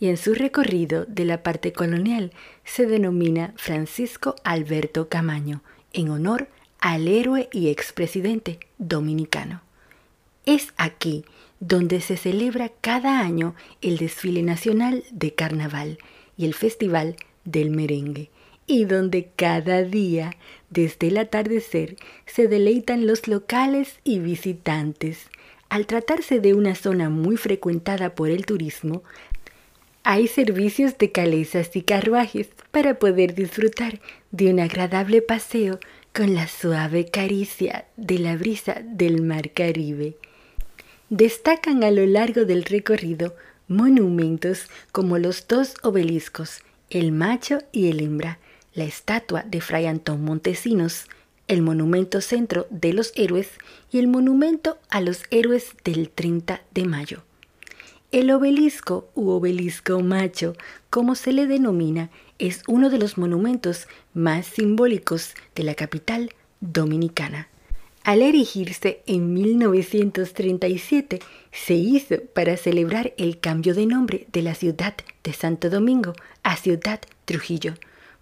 Y 0.00 0.08
en 0.08 0.16
su 0.16 0.34
recorrido 0.34 1.04
de 1.06 1.24
la 1.24 1.42
parte 1.42 1.72
colonial 1.72 2.32
se 2.64 2.86
denomina 2.86 3.52
Francisco 3.56 4.36
Alberto 4.44 5.08
Camaño, 5.08 5.62
en 5.92 6.10
honor 6.10 6.48
al 6.84 7.08
héroe 7.08 7.48
y 7.50 7.70
expresidente 7.70 8.58
dominicano. 8.76 9.62
Es 10.44 10.74
aquí 10.76 11.24
donde 11.58 12.02
se 12.02 12.18
celebra 12.18 12.70
cada 12.82 13.20
año 13.20 13.54
el 13.80 13.96
desfile 13.96 14.42
nacional 14.42 15.02
de 15.10 15.32
carnaval 15.32 15.96
y 16.36 16.44
el 16.44 16.52
festival 16.52 17.16
del 17.46 17.70
merengue, 17.70 18.28
y 18.66 18.84
donde 18.84 19.30
cada 19.34 19.82
día, 19.82 20.36
desde 20.68 21.08
el 21.08 21.16
atardecer, 21.16 21.96
se 22.26 22.48
deleitan 22.48 23.06
los 23.06 23.28
locales 23.28 23.98
y 24.04 24.18
visitantes. 24.18 25.30
Al 25.70 25.86
tratarse 25.86 26.38
de 26.38 26.52
una 26.52 26.74
zona 26.74 27.08
muy 27.08 27.38
frecuentada 27.38 28.14
por 28.14 28.28
el 28.28 28.44
turismo, 28.44 29.02
hay 30.02 30.28
servicios 30.28 30.98
de 30.98 31.10
calesas 31.12 31.76
y 31.76 31.80
carruajes 31.80 32.50
para 32.70 32.98
poder 32.98 33.34
disfrutar 33.34 34.00
de 34.32 34.52
un 34.52 34.60
agradable 34.60 35.22
paseo 35.22 35.80
con 36.14 36.32
la 36.32 36.46
suave 36.46 37.06
caricia 37.06 37.86
de 37.96 38.20
la 38.20 38.36
brisa 38.36 38.82
del 38.86 39.20
mar 39.20 39.50
Caribe. 39.50 40.16
Destacan 41.10 41.82
a 41.82 41.90
lo 41.90 42.06
largo 42.06 42.44
del 42.44 42.62
recorrido 42.62 43.34
monumentos 43.66 44.68
como 44.92 45.18
los 45.18 45.48
dos 45.48 45.74
obeliscos, 45.82 46.60
el 46.88 47.10
macho 47.10 47.62
y 47.72 47.88
el 47.90 48.00
hembra, 48.00 48.38
la 48.74 48.84
estatua 48.84 49.42
de 49.42 49.60
Fray 49.60 49.86
Antón 49.86 50.24
Montesinos, 50.24 51.08
el 51.48 51.62
monumento 51.62 52.20
centro 52.20 52.68
de 52.70 52.92
los 52.92 53.12
héroes 53.16 53.50
y 53.90 53.98
el 53.98 54.06
monumento 54.06 54.78
a 54.90 55.00
los 55.00 55.24
héroes 55.32 55.74
del 55.82 56.10
30 56.10 56.62
de 56.72 56.84
mayo. 56.84 57.24
El 58.12 58.30
obelisco 58.30 59.08
u 59.16 59.30
obelisco 59.30 59.98
macho, 59.98 60.54
como 60.90 61.16
se 61.16 61.32
le 61.32 61.48
denomina, 61.48 62.10
es 62.38 62.62
uno 62.66 62.90
de 62.90 62.98
los 62.98 63.18
monumentos 63.18 63.86
más 64.12 64.46
simbólicos 64.46 65.34
de 65.54 65.64
la 65.64 65.74
capital 65.74 66.30
dominicana. 66.60 67.48
Al 68.02 68.20
erigirse 68.20 69.02
en 69.06 69.32
1937, 69.32 71.20
se 71.52 71.74
hizo 71.74 72.16
para 72.34 72.58
celebrar 72.58 73.14
el 73.16 73.40
cambio 73.40 73.74
de 73.74 73.86
nombre 73.86 74.26
de 74.30 74.42
la 74.42 74.54
ciudad 74.54 74.94
de 75.22 75.32
Santo 75.32 75.70
Domingo 75.70 76.12
a 76.42 76.56
Ciudad 76.56 77.00
Trujillo, 77.24 77.74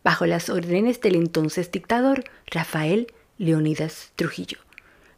bajo 0.04 0.25
las 0.26 0.50
órdenes 0.50 1.00
del 1.00 1.16
entonces 1.16 1.73
dictador 1.73 2.23
Rafael 2.47 3.09
Leonidas 3.38 4.12
Trujillo, 4.14 4.59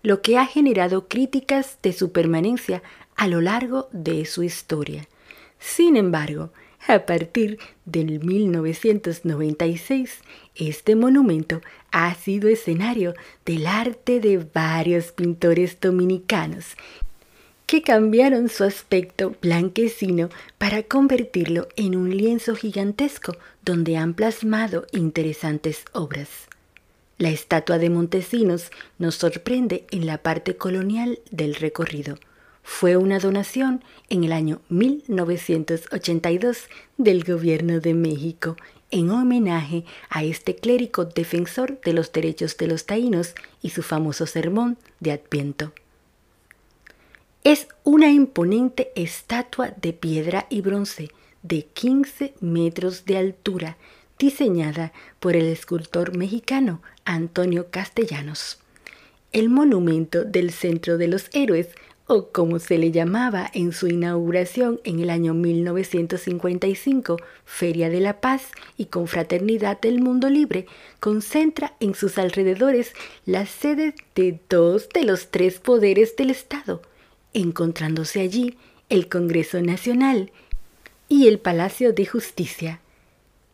lo 0.02 0.22
que 0.22 0.38
ha 0.38 0.46
generado 0.46 1.08
críticas 1.08 1.78
de 1.82 1.92
su 1.92 2.12
permanencia 2.12 2.82
a 3.16 3.28
lo 3.28 3.42
largo 3.42 3.88
de 3.92 4.24
su 4.24 4.42
historia. 4.42 5.06
Sin 5.58 5.96
embargo, 5.96 6.52
a 6.86 7.06
partir 7.06 7.58
del 7.84 8.22
1996, 8.24 10.20
este 10.54 10.96
monumento 10.96 11.62
ha 11.90 12.14
sido 12.14 12.48
escenario 12.48 13.14
del 13.44 13.66
arte 13.66 14.20
de 14.20 14.38
varios 14.52 15.12
pintores 15.12 15.80
dominicanos 15.80 16.76
que 17.66 17.82
cambiaron 17.82 18.48
su 18.50 18.64
aspecto 18.64 19.34
blanquecino 19.40 20.28
para 20.58 20.82
convertirlo 20.82 21.68
en 21.76 21.96
un 21.96 22.14
lienzo 22.14 22.54
gigantesco 22.54 23.36
donde 23.62 23.96
han 23.96 24.12
plasmado 24.14 24.86
interesantes 24.92 25.84
obras. 25.92 26.28
La 27.16 27.30
estatua 27.30 27.78
de 27.78 27.88
Montesinos 27.90 28.70
nos 28.98 29.14
sorprende 29.14 29.86
en 29.90 30.04
la 30.04 30.18
parte 30.18 30.56
colonial 30.56 31.20
del 31.30 31.54
recorrido 31.54 32.18
fue 32.64 32.96
una 32.96 33.18
donación 33.18 33.84
en 34.08 34.24
el 34.24 34.32
año 34.32 34.62
1982 34.70 36.68
del 36.96 37.22
gobierno 37.22 37.78
de 37.78 37.92
México 37.92 38.56
en 38.90 39.10
homenaje 39.10 39.84
a 40.08 40.24
este 40.24 40.56
clérigo 40.56 41.04
defensor 41.04 41.78
de 41.82 41.92
los 41.92 42.10
derechos 42.10 42.56
de 42.56 42.66
los 42.66 42.86
taínos 42.86 43.34
y 43.60 43.70
su 43.70 43.82
famoso 43.82 44.26
sermón 44.26 44.78
de 44.98 45.12
Adviento. 45.12 45.74
Es 47.44 47.68
una 47.82 48.10
imponente 48.10 48.92
estatua 48.96 49.74
de 49.80 49.92
piedra 49.92 50.46
y 50.48 50.62
bronce 50.62 51.10
de 51.42 51.66
15 51.66 52.32
metros 52.40 53.04
de 53.04 53.18
altura, 53.18 53.76
diseñada 54.18 54.94
por 55.20 55.36
el 55.36 55.44
escultor 55.46 56.16
mexicano 56.16 56.80
Antonio 57.04 57.70
Castellanos. 57.70 58.58
El 59.32 59.50
monumento 59.50 60.24
del 60.24 60.50
Centro 60.50 60.96
de 60.96 61.08
los 61.08 61.28
Héroes 61.34 61.68
o 62.06 62.30
como 62.30 62.58
se 62.58 62.76
le 62.76 62.90
llamaba 62.90 63.50
en 63.54 63.72
su 63.72 63.88
inauguración 63.88 64.80
en 64.84 65.00
el 65.00 65.08
año 65.08 65.32
1955, 65.32 67.16
Feria 67.44 67.88
de 67.88 68.00
la 68.00 68.20
Paz 68.20 68.48
y 68.76 68.86
Confraternidad 68.86 69.80
del 69.80 70.00
Mundo 70.00 70.28
Libre, 70.28 70.66
concentra 71.00 71.74
en 71.80 71.94
sus 71.94 72.18
alrededores 72.18 72.92
la 73.24 73.46
sede 73.46 73.94
de 74.14 74.38
dos 74.50 74.88
de 74.90 75.04
los 75.04 75.30
tres 75.30 75.58
poderes 75.58 76.14
del 76.16 76.30
Estado, 76.30 76.82
encontrándose 77.32 78.20
allí 78.20 78.58
el 78.90 79.08
Congreso 79.08 79.62
Nacional 79.62 80.30
y 81.08 81.26
el 81.26 81.38
Palacio 81.38 81.92
de 81.94 82.04
Justicia, 82.04 82.80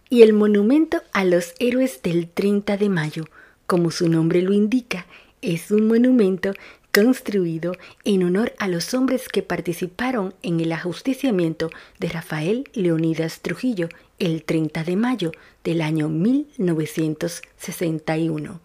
y 0.08 0.22
el 0.22 0.32
monumento 0.32 1.02
a 1.12 1.24
los 1.24 1.54
héroes 1.60 2.02
del 2.02 2.28
30 2.28 2.76
de 2.76 2.88
mayo, 2.88 3.24
como 3.68 3.92
su 3.92 4.08
nombre 4.08 4.42
lo 4.42 4.52
indica, 4.52 5.06
es 5.40 5.70
un 5.70 5.86
monumento 5.86 6.52
construido 6.92 7.76
en 8.04 8.24
honor 8.24 8.52
a 8.58 8.68
los 8.68 8.92
hombres 8.94 9.28
que 9.28 9.42
participaron 9.42 10.34
en 10.42 10.60
el 10.60 10.72
ajusticiamiento 10.72 11.70
de 11.98 12.08
Rafael 12.08 12.64
Leonidas 12.74 13.40
Trujillo 13.40 13.88
el 14.18 14.44
30 14.44 14.84
de 14.84 14.96
mayo 14.96 15.32
del 15.64 15.82
año 15.82 16.08
1961, 16.08 18.60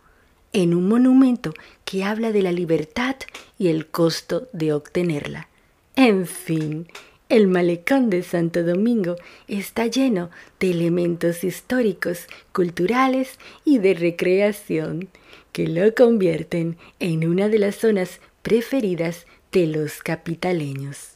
en 0.54 0.74
un 0.74 0.88
monumento 0.88 1.54
que 1.84 2.04
habla 2.04 2.32
de 2.32 2.42
la 2.42 2.52
libertad 2.52 3.16
y 3.58 3.68
el 3.68 3.88
costo 3.88 4.48
de 4.54 4.74
obtenerla. 4.74 5.50
En 5.96 6.26
fin, 6.26 6.88
el 7.30 7.48
malecón 7.48 8.10
de 8.10 8.22
Santo 8.22 8.64
Domingo 8.64 9.16
está 9.48 9.88
lleno 9.88 10.30
de 10.60 10.72
elementos 10.72 11.44
históricos, 11.44 12.28
culturales 12.52 13.40
y 13.64 13.80
de 13.80 13.94
recreación 13.94 15.08
que 15.56 15.70
lo 15.70 15.96
convierten 15.96 16.76
en 17.00 17.26
una 17.26 17.48
de 17.48 17.60
las 17.60 17.78
zonas 17.78 18.20
preferidas 18.42 19.26
de 19.54 19.68
los 19.68 20.04
capitaleños. 20.04 21.12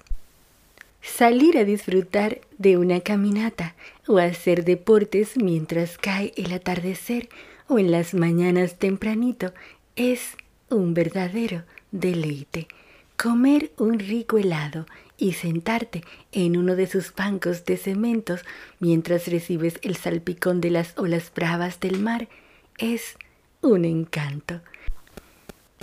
Salir 1.01 1.57
a 1.57 1.65
disfrutar 1.65 2.39
de 2.57 2.77
una 2.77 3.01
caminata 3.01 3.75
o 4.07 4.17
hacer 4.17 4.63
deportes 4.63 5.35
mientras 5.35 5.97
cae 5.97 6.31
el 6.37 6.53
atardecer 6.53 7.27
o 7.67 7.79
en 7.79 7.91
las 7.91 8.13
mañanas 8.13 8.79
tempranito 8.79 9.51
es 9.97 10.37
un 10.69 10.93
verdadero 10.93 11.63
deleite. 11.91 12.69
comer 13.17 13.73
un 13.75 13.99
rico 13.99 14.37
helado 14.37 14.85
y 15.17 15.33
sentarte 15.33 16.01
en 16.31 16.55
uno 16.55 16.77
de 16.77 16.87
sus 16.87 17.13
bancos 17.13 17.65
de 17.65 17.75
cementos 17.75 18.45
mientras 18.79 19.27
recibes 19.27 19.79
el 19.81 19.97
salpicón 19.97 20.61
de 20.61 20.69
las 20.69 20.97
olas 20.97 21.29
bravas 21.35 21.81
del 21.81 21.99
mar 21.99 22.29
es 22.77 23.17
un 23.61 23.85
encanto. 23.85 24.61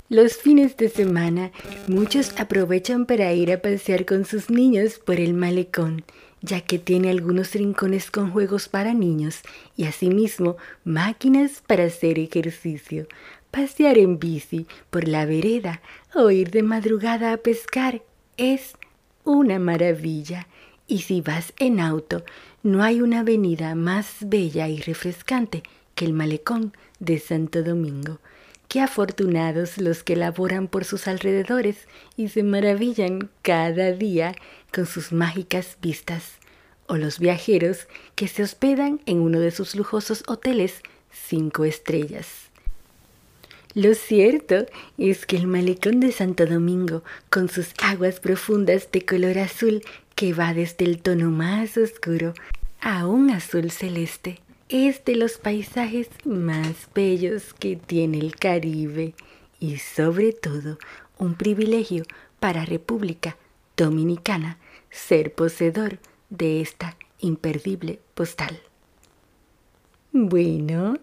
Los 0.09 0.37
fines 0.37 0.77
de 0.77 0.89
semana 0.89 1.51
muchos 1.87 2.33
aprovechan 2.39 3.05
para 3.05 3.33
ir 3.33 3.51
a 3.51 3.61
pasear 3.61 4.05
con 4.05 4.25
sus 4.25 4.49
niños 4.49 4.99
por 4.99 5.19
el 5.19 5.33
malecón, 5.33 6.03
ya 6.41 6.61
que 6.61 6.79
tiene 6.79 7.09
algunos 7.09 7.53
rincones 7.53 8.09
con 8.09 8.31
juegos 8.31 8.69
para 8.69 8.93
niños 8.93 9.41
y 9.75 9.83
asimismo 9.85 10.55
máquinas 10.85 11.61
para 11.67 11.83
hacer 11.83 12.19
ejercicio, 12.19 13.07
pasear 13.51 13.97
en 13.97 14.17
bici 14.17 14.65
por 14.89 15.07
la 15.07 15.25
vereda 15.25 15.81
o 16.15 16.31
ir 16.31 16.51
de 16.51 16.63
madrugada 16.63 17.33
a 17.33 17.37
pescar 17.37 18.01
es 18.37 18.75
una 19.23 19.59
maravilla. 19.59 20.47
Y 20.87 20.99
si 20.99 21.19
vas 21.19 21.53
en 21.59 21.81
auto, 21.81 22.23
no 22.63 22.81
hay 22.81 23.01
una 23.01 23.19
avenida 23.19 23.75
más 23.75 24.15
bella 24.21 24.69
y 24.69 24.79
refrescante 24.79 25.63
que 25.97 26.05
el 26.05 26.13
malecón 26.13 26.73
de 26.99 27.17
Santo 27.17 27.63
Domingo. 27.63 28.19
Qué 28.69 28.81
afortunados 28.81 29.79
los 29.79 30.03
que 30.03 30.15
laboran 30.15 30.67
por 30.67 30.85
sus 30.85 31.07
alrededores 31.07 31.87
y 32.15 32.29
se 32.29 32.43
maravillan 32.43 33.31
cada 33.41 33.91
día 33.93 34.35
con 34.71 34.85
sus 34.85 35.11
mágicas 35.11 35.77
vistas, 35.81 36.33
o 36.85 36.97
los 36.97 37.17
viajeros 37.17 37.87
que 38.13 38.27
se 38.27 38.43
hospedan 38.43 39.01
en 39.07 39.19
uno 39.19 39.39
de 39.39 39.49
sus 39.49 39.75
lujosos 39.75 40.23
hoteles 40.27 40.83
cinco 41.11 41.65
estrellas. 41.65 42.27
Lo 43.73 43.95
cierto 43.95 44.67
es 44.99 45.25
que 45.25 45.35
el 45.35 45.47
malecón 45.47 45.99
de 45.99 46.11
Santo 46.11 46.45
Domingo, 46.45 47.03
con 47.31 47.49
sus 47.49 47.73
aguas 47.81 48.19
profundas 48.19 48.91
de 48.91 49.03
color 49.03 49.39
azul 49.39 49.81
que 50.13 50.33
va 50.33 50.53
desde 50.53 50.85
el 50.85 51.01
tono 51.01 51.31
más 51.31 51.75
oscuro 51.75 52.35
a 52.81 53.07
un 53.07 53.31
azul 53.31 53.71
celeste, 53.71 54.41
es 54.69 55.05
de 55.05 55.15
los 55.15 55.37
paisajes 55.37 56.09
más 56.25 56.89
bellos 56.93 57.53
que 57.53 57.77
tiene 57.77 58.19
el 58.19 58.35
Caribe 58.35 59.13
y 59.59 59.77
sobre 59.77 60.33
todo 60.33 60.77
un 61.17 61.35
privilegio 61.35 62.03
para 62.39 62.65
República 62.65 63.37
Dominicana 63.77 64.57
ser 64.89 65.33
poseedor 65.33 65.99
de 66.29 66.61
esta 66.61 66.97
imperdible 67.19 67.99
postal. 68.13 68.59
Bueno, 70.11 70.97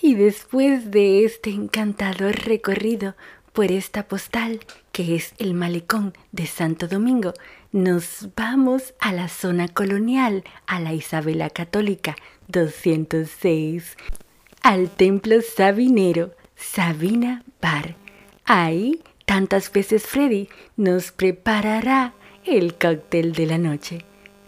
y 0.00 0.14
después 0.14 0.90
de 0.90 1.24
este 1.24 1.50
encantador 1.50 2.36
recorrido 2.36 3.14
por 3.52 3.72
esta 3.72 4.06
postal, 4.06 4.60
que 4.92 5.16
es 5.16 5.34
el 5.38 5.54
malecón 5.54 6.14
de 6.32 6.46
Santo 6.46 6.86
Domingo, 6.86 7.34
nos 7.72 8.28
vamos 8.36 8.94
a 8.98 9.12
la 9.12 9.28
zona 9.28 9.68
colonial, 9.68 10.44
a 10.66 10.80
la 10.80 10.92
Isabela 10.92 11.50
Católica 11.50 12.16
206, 12.48 13.96
al 14.62 14.90
templo 14.90 15.40
sabinero 15.42 16.34
Sabina 16.56 17.44
Bar. 17.60 17.96
Ahí, 18.44 19.00
tantas 19.24 19.72
veces 19.72 20.06
Freddy 20.06 20.48
nos 20.76 21.12
preparará 21.12 22.14
el 22.44 22.74
cóctel 22.74 23.32
de 23.32 23.46
la 23.46 23.58
noche. 23.58 24.04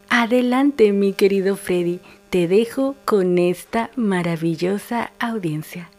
Adelante, 0.08 0.92
mi 0.92 1.12
querido 1.12 1.56
Freddy, 1.56 2.00
te 2.30 2.48
dejo 2.48 2.96
con 3.04 3.38
esta 3.38 3.90
maravillosa 3.96 5.12
audiencia. 5.18 5.90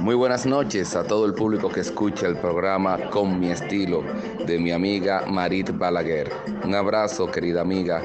Muy 0.00 0.14
buenas 0.14 0.46
noches 0.46 0.96
a 0.96 1.04
todo 1.04 1.26
el 1.26 1.34
público 1.34 1.68
que 1.68 1.80
escucha 1.80 2.26
el 2.26 2.36
programa 2.36 3.10
Con 3.10 3.38
mi 3.38 3.50
estilo 3.50 4.02
de 4.46 4.58
mi 4.58 4.72
amiga 4.72 5.24
Marit 5.28 5.76
Balaguer. 5.76 6.32
Un 6.64 6.74
abrazo, 6.74 7.30
querida 7.30 7.60
amiga. 7.60 8.02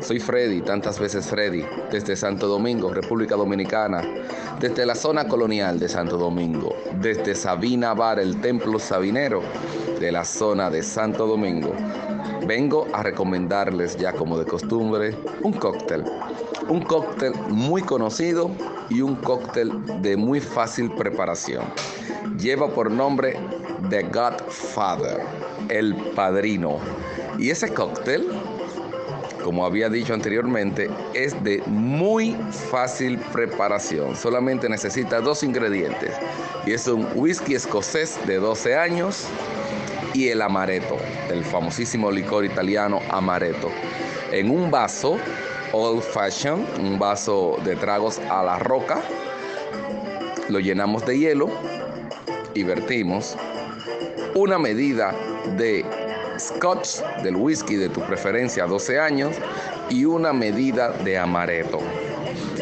Soy 0.00 0.20
Freddy, 0.20 0.60
tantas 0.60 1.00
veces 1.00 1.26
Freddy, 1.26 1.64
desde 1.90 2.14
Santo 2.14 2.46
Domingo, 2.46 2.94
República 2.94 3.34
Dominicana, 3.34 4.00
desde 4.60 4.86
la 4.86 4.94
zona 4.94 5.26
colonial 5.26 5.80
de 5.80 5.88
Santo 5.88 6.16
Domingo, 6.16 6.76
desde 7.00 7.34
Sabina 7.34 7.94
Bar, 7.94 8.20
el 8.20 8.40
templo 8.40 8.78
sabinero 8.78 9.42
de 9.98 10.12
la 10.12 10.24
zona 10.24 10.70
de 10.70 10.84
Santo 10.84 11.26
Domingo. 11.26 11.74
Vengo 12.46 12.86
a 12.92 13.02
recomendarles 13.02 13.96
ya 13.96 14.12
como 14.12 14.38
de 14.38 14.44
costumbre 14.44 15.16
un 15.42 15.52
cóctel 15.52 16.04
un 16.68 16.82
cóctel 16.82 17.32
muy 17.48 17.82
conocido 17.82 18.50
y 18.90 19.00
un 19.00 19.16
cóctel 19.16 19.72
de 20.02 20.16
muy 20.16 20.40
fácil 20.40 20.90
preparación. 20.90 21.64
Lleva 22.38 22.68
por 22.68 22.90
nombre 22.90 23.36
The 23.90 24.02
Godfather, 24.02 25.22
el 25.68 25.94
padrino. 26.14 26.78
Y 27.38 27.50
ese 27.50 27.72
cóctel, 27.72 28.28
como 29.42 29.64
había 29.64 29.88
dicho 29.88 30.12
anteriormente, 30.12 30.90
es 31.14 31.42
de 31.42 31.62
muy 31.66 32.36
fácil 32.70 33.18
preparación. 33.32 34.14
Solamente 34.14 34.68
necesita 34.68 35.20
dos 35.20 35.42
ingredientes. 35.42 36.14
Y 36.66 36.72
es 36.72 36.86
un 36.86 37.06
whisky 37.14 37.54
escocés 37.54 38.18
de 38.26 38.36
12 38.36 38.76
años 38.76 39.26
y 40.12 40.28
el 40.28 40.42
amaretto, 40.42 40.96
el 41.30 41.44
famosísimo 41.44 42.10
licor 42.10 42.44
italiano 42.44 43.00
amaretto. 43.10 43.70
En 44.32 44.50
un 44.50 44.70
vaso 44.70 45.18
old 45.72 46.02
fashion, 46.02 46.66
un 46.78 46.98
vaso 46.98 47.58
de 47.64 47.76
tragos 47.76 48.18
a 48.18 48.42
la 48.42 48.58
roca. 48.58 49.02
Lo 50.48 50.60
llenamos 50.60 51.04
de 51.04 51.18
hielo 51.18 51.48
y 52.54 52.62
vertimos 52.62 53.36
una 54.34 54.58
medida 54.58 55.14
de 55.56 55.84
scotch 56.38 57.00
del 57.22 57.36
whisky 57.36 57.76
de 57.76 57.88
tu 57.88 58.00
preferencia 58.02 58.66
12 58.66 58.98
años 58.98 59.36
y 59.90 60.04
una 60.04 60.32
medida 60.32 60.90
de 60.90 61.18
amaretto. 61.18 61.78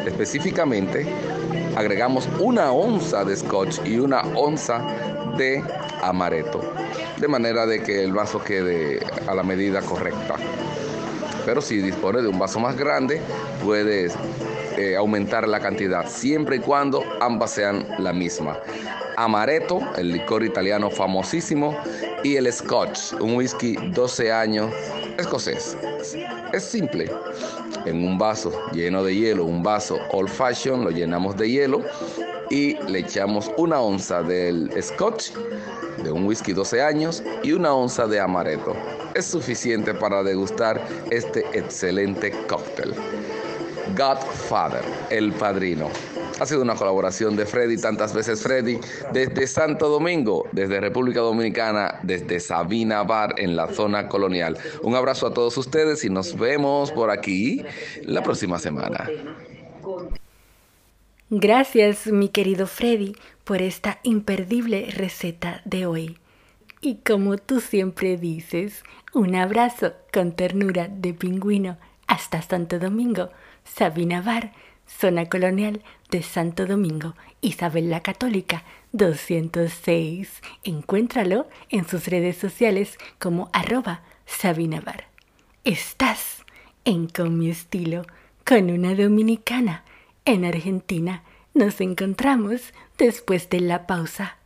Específicamente, 0.04 1.06
agregamos 1.76 2.28
una 2.40 2.72
onza 2.72 3.24
de 3.24 3.36
scotch 3.36 3.78
y 3.84 3.98
una 3.98 4.22
onza 4.34 4.82
de 5.36 5.62
amaretto, 6.02 6.60
de 7.18 7.28
manera 7.28 7.66
de 7.66 7.82
que 7.82 8.02
el 8.02 8.12
vaso 8.12 8.42
quede 8.42 9.00
a 9.26 9.34
la 9.34 9.42
medida 9.42 9.80
correcta 9.82 10.36
pero 11.46 11.62
si 11.62 11.78
dispone 11.78 12.20
de 12.20 12.28
un 12.28 12.38
vaso 12.38 12.58
más 12.58 12.76
grande, 12.76 13.20
puedes 13.64 14.14
eh, 14.76 14.96
aumentar 14.96 15.46
la 15.46 15.60
cantidad, 15.60 16.06
siempre 16.08 16.56
y 16.56 16.58
cuando 16.58 17.04
ambas 17.20 17.52
sean 17.52 17.86
la 17.98 18.12
misma. 18.12 18.58
Amaretto, 19.16 19.80
el 19.96 20.12
licor 20.12 20.44
italiano 20.44 20.90
famosísimo, 20.90 21.78
y 22.24 22.34
el 22.34 22.52
Scotch, 22.52 23.12
un 23.20 23.36
whisky 23.36 23.76
12 23.76 24.32
años 24.32 24.72
escocés. 25.16 25.76
Es 26.52 26.64
simple. 26.64 27.10
En 27.84 28.04
un 28.04 28.18
vaso 28.18 28.52
lleno 28.72 29.04
de 29.04 29.14
hielo, 29.14 29.44
un 29.44 29.62
vaso 29.62 29.98
old 30.10 30.28
fashion, 30.28 30.82
lo 30.82 30.90
llenamos 30.90 31.36
de 31.36 31.48
hielo 31.48 31.82
y 32.50 32.74
le 32.88 32.98
echamos 32.98 33.52
una 33.56 33.80
onza 33.80 34.22
del 34.24 34.70
Scotch, 34.82 35.30
de 36.02 36.10
un 36.10 36.26
whisky 36.26 36.52
12 36.52 36.82
años, 36.82 37.22
y 37.44 37.52
una 37.52 37.72
onza 37.72 38.08
de 38.08 38.18
amaretto 38.18 38.74
es 39.16 39.26
suficiente 39.26 39.94
para 39.94 40.22
degustar 40.22 40.86
este 41.10 41.40
excelente 41.58 42.30
cóctel. 42.46 42.94
Godfather, 43.96 44.82
el 45.10 45.32
padrino. 45.32 45.88
Ha 46.38 46.44
sido 46.44 46.60
una 46.60 46.74
colaboración 46.74 47.34
de 47.34 47.46
Freddy, 47.46 47.78
tantas 47.78 48.12
veces 48.12 48.42
Freddy, 48.42 48.78
desde 49.12 49.46
Santo 49.46 49.88
Domingo, 49.88 50.46
desde 50.52 50.80
República 50.80 51.20
Dominicana, 51.20 51.98
desde 52.02 52.40
Sabina 52.40 53.04
Bar 53.04 53.36
en 53.38 53.56
la 53.56 53.68
zona 53.68 54.06
colonial. 54.08 54.58
Un 54.82 54.94
abrazo 54.94 55.28
a 55.28 55.32
todos 55.32 55.56
ustedes 55.56 56.04
y 56.04 56.10
nos 56.10 56.36
vemos 56.36 56.92
por 56.92 57.10
aquí 57.10 57.64
la 58.02 58.22
próxima 58.22 58.58
semana. 58.58 59.08
Gracias, 61.30 62.06
mi 62.06 62.28
querido 62.28 62.66
Freddy, 62.66 63.16
por 63.44 63.62
esta 63.62 63.98
imperdible 64.02 64.90
receta 64.94 65.62
de 65.64 65.86
hoy. 65.86 66.18
Y 66.82 66.96
como 66.96 67.38
tú 67.38 67.60
siempre 67.60 68.16
dices, 68.16 68.84
un 69.16 69.34
abrazo 69.34 69.94
con 70.12 70.32
ternura 70.32 70.88
de 70.88 71.14
pingüino 71.14 71.78
hasta 72.06 72.42
Santo 72.42 72.78
Domingo, 72.78 73.30
Sabina 73.64 74.20
Bar, 74.20 74.52
zona 74.86 75.24
colonial 75.24 75.80
de 76.10 76.22
Santo 76.22 76.66
Domingo, 76.66 77.14
Isabel 77.40 77.88
la 77.88 78.02
Católica 78.02 78.62
206. 78.92 80.42
Encuéntralo 80.64 81.48
en 81.70 81.88
sus 81.88 82.08
redes 82.08 82.36
sociales 82.36 82.98
como 83.18 83.48
arroba 83.54 84.02
Sabina 84.26 84.82
Bar. 84.82 85.04
Estás 85.64 86.44
en 86.84 87.08
Con 87.08 87.38
mi 87.38 87.48
estilo, 87.48 88.02
con 88.44 88.70
una 88.70 88.94
dominicana. 88.94 89.82
En 90.26 90.44
Argentina 90.44 91.22
nos 91.54 91.80
encontramos 91.80 92.74
después 92.98 93.48
de 93.48 93.60
la 93.60 93.86
pausa. 93.86 94.36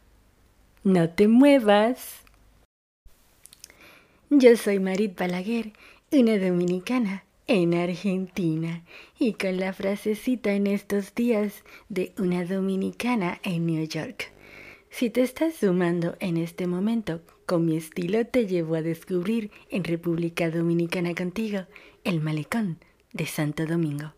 No 0.85 1.11
te 1.11 1.27
muevas. 1.27 2.20
Yo 4.33 4.57
soy 4.57 4.79
Marit 4.79 5.19
Balaguer, 5.19 5.73
una 6.13 6.39
dominicana 6.39 7.25
en 7.49 7.75
Argentina, 7.75 8.85
y 9.19 9.33
con 9.33 9.59
la 9.59 9.73
frasecita 9.73 10.53
en 10.53 10.69
estos 10.69 11.17
días 11.17 11.65
de 11.89 12.13
una 12.17 12.45
dominicana 12.45 13.41
en 13.43 13.67
New 13.67 13.85
York. 13.89 14.33
Si 14.89 15.11
te 15.11 15.23
estás 15.23 15.55
sumando 15.55 16.15
en 16.21 16.37
este 16.37 16.69
momento, 16.69 17.23
con 17.45 17.67
mi 17.67 17.77
estilo 17.77 18.25
te 18.25 18.47
llevo 18.47 18.77
a 18.77 18.83
descubrir 18.83 19.51
en 19.69 19.83
República 19.83 20.49
Dominicana 20.49 21.13
contigo 21.17 21.67
el 22.05 22.21
malecón 22.21 22.79
de 23.13 23.27
Santo 23.27 23.67
Domingo. 23.67 24.13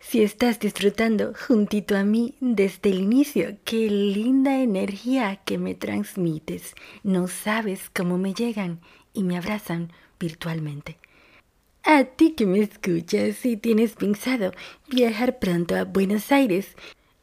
Si 0.00 0.22
estás 0.22 0.58
disfrutando 0.58 1.32
juntito 1.46 1.96
a 1.96 2.02
mí 2.02 2.34
desde 2.40 2.90
el 2.90 2.98
inicio, 2.98 3.58
qué 3.64 3.88
linda 3.88 4.60
energía 4.60 5.36
que 5.44 5.58
me 5.58 5.76
transmites. 5.76 6.74
No 7.04 7.28
sabes 7.28 7.88
cómo 7.90 8.18
me 8.18 8.34
llegan 8.34 8.80
y 9.12 9.22
me 9.22 9.36
abrazan 9.36 9.92
virtualmente. 10.18 10.98
A 11.84 12.04
ti 12.04 12.32
que 12.32 12.46
me 12.46 12.60
escuchas, 12.60 13.36
si 13.36 13.56
tienes 13.56 13.94
pensado 13.94 14.52
viajar 14.88 15.38
pronto 15.38 15.74
a 15.74 15.84
Buenos 15.84 16.30
Aires 16.30 16.76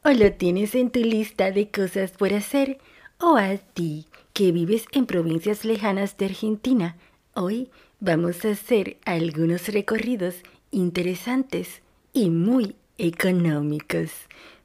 o 0.04 0.10
lo 0.10 0.32
tienes 0.32 0.74
en 0.74 0.90
tu 0.90 1.00
lista 1.00 1.50
de 1.50 1.70
cosas 1.70 2.12
por 2.12 2.32
hacer, 2.34 2.78
o 3.18 3.36
a 3.36 3.56
ti 3.56 4.06
que 4.32 4.52
vives 4.52 4.86
en 4.92 5.06
provincias 5.06 5.64
lejanas 5.64 6.16
de 6.16 6.26
Argentina, 6.26 6.96
hoy 7.34 7.70
vamos 8.00 8.44
a 8.44 8.50
hacer 8.50 8.98
algunos 9.04 9.68
recorridos 9.68 10.36
interesantes 10.70 11.82
y 12.12 12.30
muy 12.30 12.76
económicos. 12.98 14.10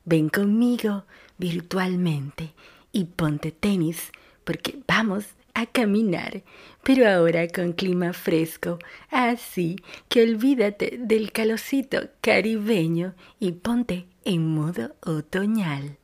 Ven 0.03 0.29
conmigo 0.29 1.03
virtualmente 1.37 2.53
y 2.91 3.05
ponte 3.05 3.51
tenis 3.51 4.11
porque 4.43 4.79
vamos 4.87 5.25
a 5.55 5.65
caminar, 5.65 6.43
pero 6.83 7.09
ahora 7.09 7.47
con 7.47 7.73
clima 7.73 8.13
fresco, 8.13 8.77
así 9.09 9.77
que 10.09 10.21
olvídate 10.21 10.99
del 10.99 11.31
calocito 11.31 12.09
caribeño 12.21 13.15
y 13.39 13.53
ponte 13.53 14.05
en 14.23 14.47
modo 14.47 14.95
otoñal. 15.01 15.97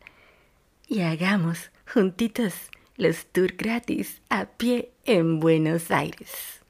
Y 0.88 1.02
hagamos 1.02 1.70
juntitos 1.94 2.54
los 2.98 3.26
tours 3.28 3.56
gratis 3.56 4.22
a 4.30 4.46
pie 4.46 4.92
en 5.06 5.40
Buenos 5.40 5.92
Aires. 5.92 6.62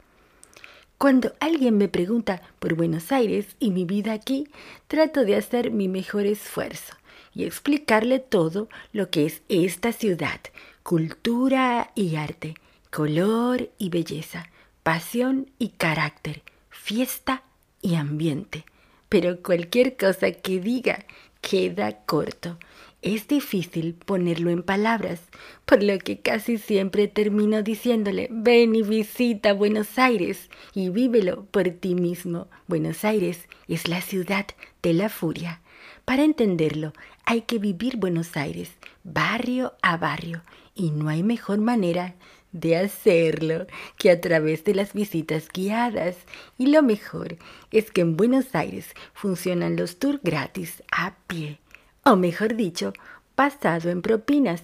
Cuando 0.98 1.34
alguien 1.40 1.78
me 1.78 1.88
pregunta 1.88 2.42
por 2.60 2.76
Buenos 2.76 3.12
Aires 3.12 3.56
y 3.60 3.72
mi 3.72 3.86
vida 3.86 4.14
aquí, 4.14 4.48
trato 4.88 5.24
de 5.24 5.36
hacer 5.36 5.72
mi 5.72 5.88
mejor 5.88 6.26
esfuerzo 6.26 6.94
y 7.34 7.46
explicarle 7.46 8.20
todo 8.20 8.70
lo 8.92 9.10
que 9.10 9.26
es 9.26 9.42
esta 9.50 9.94
ciudad, 9.94 10.40
cultura 10.84 11.92
y 11.96 12.16
arte, 12.18 12.56
color 12.92 13.72
y 13.78 13.90
belleza, 13.90 14.50
pasión 14.84 15.50
y 15.58 15.70
carácter, 15.70 16.44
fiesta 16.70 17.44
y 17.82 17.96
ambiente. 17.96 18.66
Pero 19.10 19.42
cualquier 19.42 19.98
cosa 19.98 20.32
que 20.32 20.60
diga 20.60 21.06
queda 21.42 22.04
corto. 22.06 22.60
Es 23.02 23.28
difícil 23.28 23.96
ponerlo 23.96 24.52
en 24.52 24.62
palabras, 24.62 25.22
por 25.66 25.82
lo 25.82 25.98
que 25.98 26.20
casi 26.20 26.60
siempre 26.60 27.08
termino 27.08 27.64
diciéndole, 27.64 28.28
ven 28.30 28.76
y 28.76 28.84
visita 28.84 29.54
Buenos 29.54 29.98
Aires 29.98 30.50
y 30.76 30.90
vívelo 30.90 31.46
por 31.46 31.68
ti 31.70 31.96
mismo. 31.96 32.48
Buenos 32.68 33.04
Aires 33.04 33.48
es 33.68 33.88
la 33.88 34.02
ciudad 34.02 34.46
de 34.84 34.94
la 34.94 35.10
furia. 35.10 35.62
Para 36.06 36.24
entenderlo, 36.24 36.94
hay 37.26 37.42
que 37.42 37.58
vivir 37.58 37.98
Buenos 37.98 38.38
Aires, 38.38 38.70
barrio 39.04 39.74
a 39.82 39.98
barrio, 39.98 40.44
y 40.76 40.92
no 40.92 41.10
hay 41.10 41.24
mejor 41.24 41.60
manera 41.60 42.16
de 42.52 42.78
hacerlo 42.78 43.68
que 43.98 44.12
a 44.12 44.22
través 44.22 44.64
de 44.64 44.76
las 44.76 44.94
visitas 44.94 45.48
guiadas. 45.54 46.16
Y 46.58 46.68
lo 46.68 46.84
mejor 46.84 47.38
es 47.72 47.92
que 47.92 48.02
en 48.02 48.18
Buenos 48.18 48.56
Aires 48.56 48.94
funcionan 49.14 49.76
los 49.76 49.98
tours 49.98 50.20
gratis 50.24 50.84
a 50.92 51.16
pie, 51.28 51.60
o 52.04 52.16
mejor 52.16 52.56
dicho, 52.56 52.94
basado 53.36 53.90
en 53.90 54.02
propinas. 54.02 54.64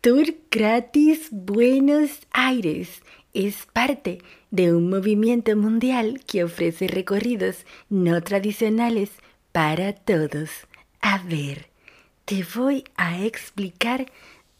Tour 0.00 0.34
gratis 0.50 1.28
Buenos 1.30 2.26
Aires 2.30 3.02
es 3.34 3.66
parte 3.72 4.22
de 4.50 4.72
un 4.72 4.88
movimiento 4.88 5.54
mundial 5.56 6.20
que 6.26 6.44
ofrece 6.44 6.86
recorridos 6.86 7.66
no 7.90 8.22
tradicionales 8.22 9.10
para 9.52 9.92
todos. 9.92 10.50
A 11.00 11.18
ver, 11.18 11.66
te 12.24 12.44
voy 12.54 12.84
a 12.96 13.24
explicar 13.24 14.06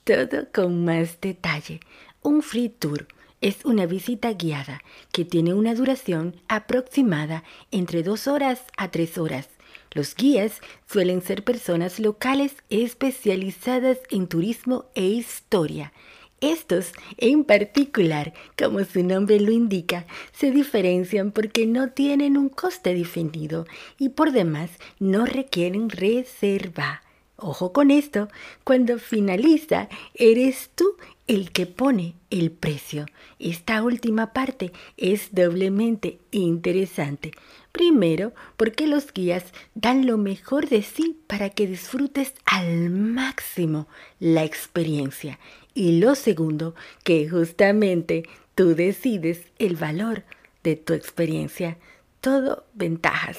todo 0.05 0.47
con 0.53 0.85
más 0.85 1.21
detalle. 1.21 1.81
Un 2.27 2.43
free 2.43 2.71
tour 2.71 3.07
es 3.41 3.65
una 3.65 3.87
visita 3.87 4.33
guiada 4.33 4.83
que 5.13 5.25
tiene 5.25 5.55
una 5.55 5.77
duración 5.77 6.35
aproximada 6.49 7.45
entre 7.71 8.03
dos 8.03 8.27
horas 8.27 8.65
a 8.77 8.91
tres 8.91 9.17
horas. 9.17 9.49
Los 9.93 10.17
guías 10.17 10.61
suelen 10.91 11.23
ser 11.23 11.45
personas 11.45 12.01
locales 12.01 12.57
especializadas 12.69 13.99
en 14.11 14.27
turismo 14.27 14.87
e 14.97 15.05
historia. 15.05 15.93
Estos, 16.41 16.95
en 17.17 17.45
particular, 17.45 18.35
como 18.59 18.83
su 18.83 19.05
nombre 19.05 19.39
lo 19.39 19.53
indica, 19.53 20.05
se 20.33 20.51
diferencian 20.51 21.31
porque 21.31 21.65
no 21.65 21.91
tienen 21.91 22.37
un 22.37 22.49
coste 22.49 22.93
definido 22.93 23.69
y 24.01 24.09
por 24.09 24.33
demás 24.33 24.71
no 24.99 25.27
requieren 25.27 25.91
reserva. 25.91 27.03
Ojo 27.37 27.73
con 27.73 27.91
esto, 27.91 28.29
cuando 28.65 28.99
finaliza, 28.99 29.89
eres 30.15 30.71
tú 30.75 30.97
el 31.27 31.51
que 31.51 31.67
pone 31.67 32.15
el 32.31 32.51
precio. 32.51 33.07
Esta 33.39 33.83
última 33.83 34.33
parte 34.33 34.73
es 34.97 35.35
doblemente 35.35 36.19
interesante. 36.31 37.33
Primero, 37.73 38.33
porque 38.57 38.87
los 38.87 39.13
guías 39.13 39.45
dan 39.75 40.07
lo 40.07 40.19
mejor 40.19 40.69
de 40.69 40.83
sí 40.83 41.19
para 41.27 41.51
que 41.51 41.67
disfrutes 41.67 42.35
al 42.45 42.91
máximo 42.91 43.89
la 44.19 44.45
experiencia. 44.45 45.39
Y 45.75 46.01
lo 46.01 46.15
segundo, 46.15 46.75
que 47.05 47.29
justamente 47.29 48.23
tú 48.55 48.75
decides 48.75 49.43
el 49.59 49.77
valor 49.77 50.25
de 50.63 50.77
tu 50.77 50.95
experiencia. 50.95 51.77
Todo 52.21 52.65
ventajas. 52.75 53.39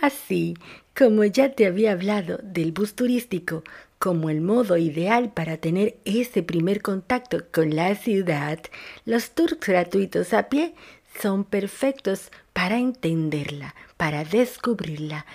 Así 0.00 0.54
como 0.96 1.24
ya 1.24 1.52
te 1.52 1.66
había 1.66 1.92
hablado 1.92 2.38
del 2.42 2.72
bus 2.72 2.94
turístico 2.94 3.64
como 3.98 4.30
el 4.30 4.40
modo 4.40 4.76
ideal 4.76 5.32
para 5.32 5.56
tener 5.56 5.96
ese 6.04 6.42
primer 6.42 6.82
contacto 6.82 7.44
con 7.52 7.74
la 7.74 7.94
ciudad, 7.94 8.60
los 9.04 9.30
tours 9.30 9.58
gratuitos 9.60 10.32
a 10.32 10.48
pie 10.48 10.74
son 11.20 11.44
perfectos 11.44 12.30
para 12.52 12.78
entenderla, 12.78 13.74
para 13.96 14.24
descubrirla, 14.24 15.26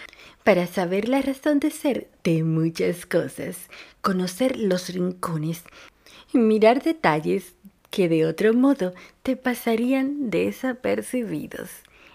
para 0.44 0.68
saber 0.68 1.10
la 1.10 1.22
razón 1.22 1.60
de 1.60 1.72
ser 1.72 2.10
de 2.24 2.44
muchas 2.44 3.06
cosas, 3.06 3.58
conocer 4.02 4.58
los 4.58 4.90
rincones 4.90 5.64
y 6.34 6.38
mirar 6.38 6.84
detalles 6.84 7.56
que 7.90 8.08
de 8.08 8.26
otro 8.26 8.54
modo 8.54 8.94
te 9.24 9.36
pasarían 9.36 10.30
desapercibidos. 10.30 11.70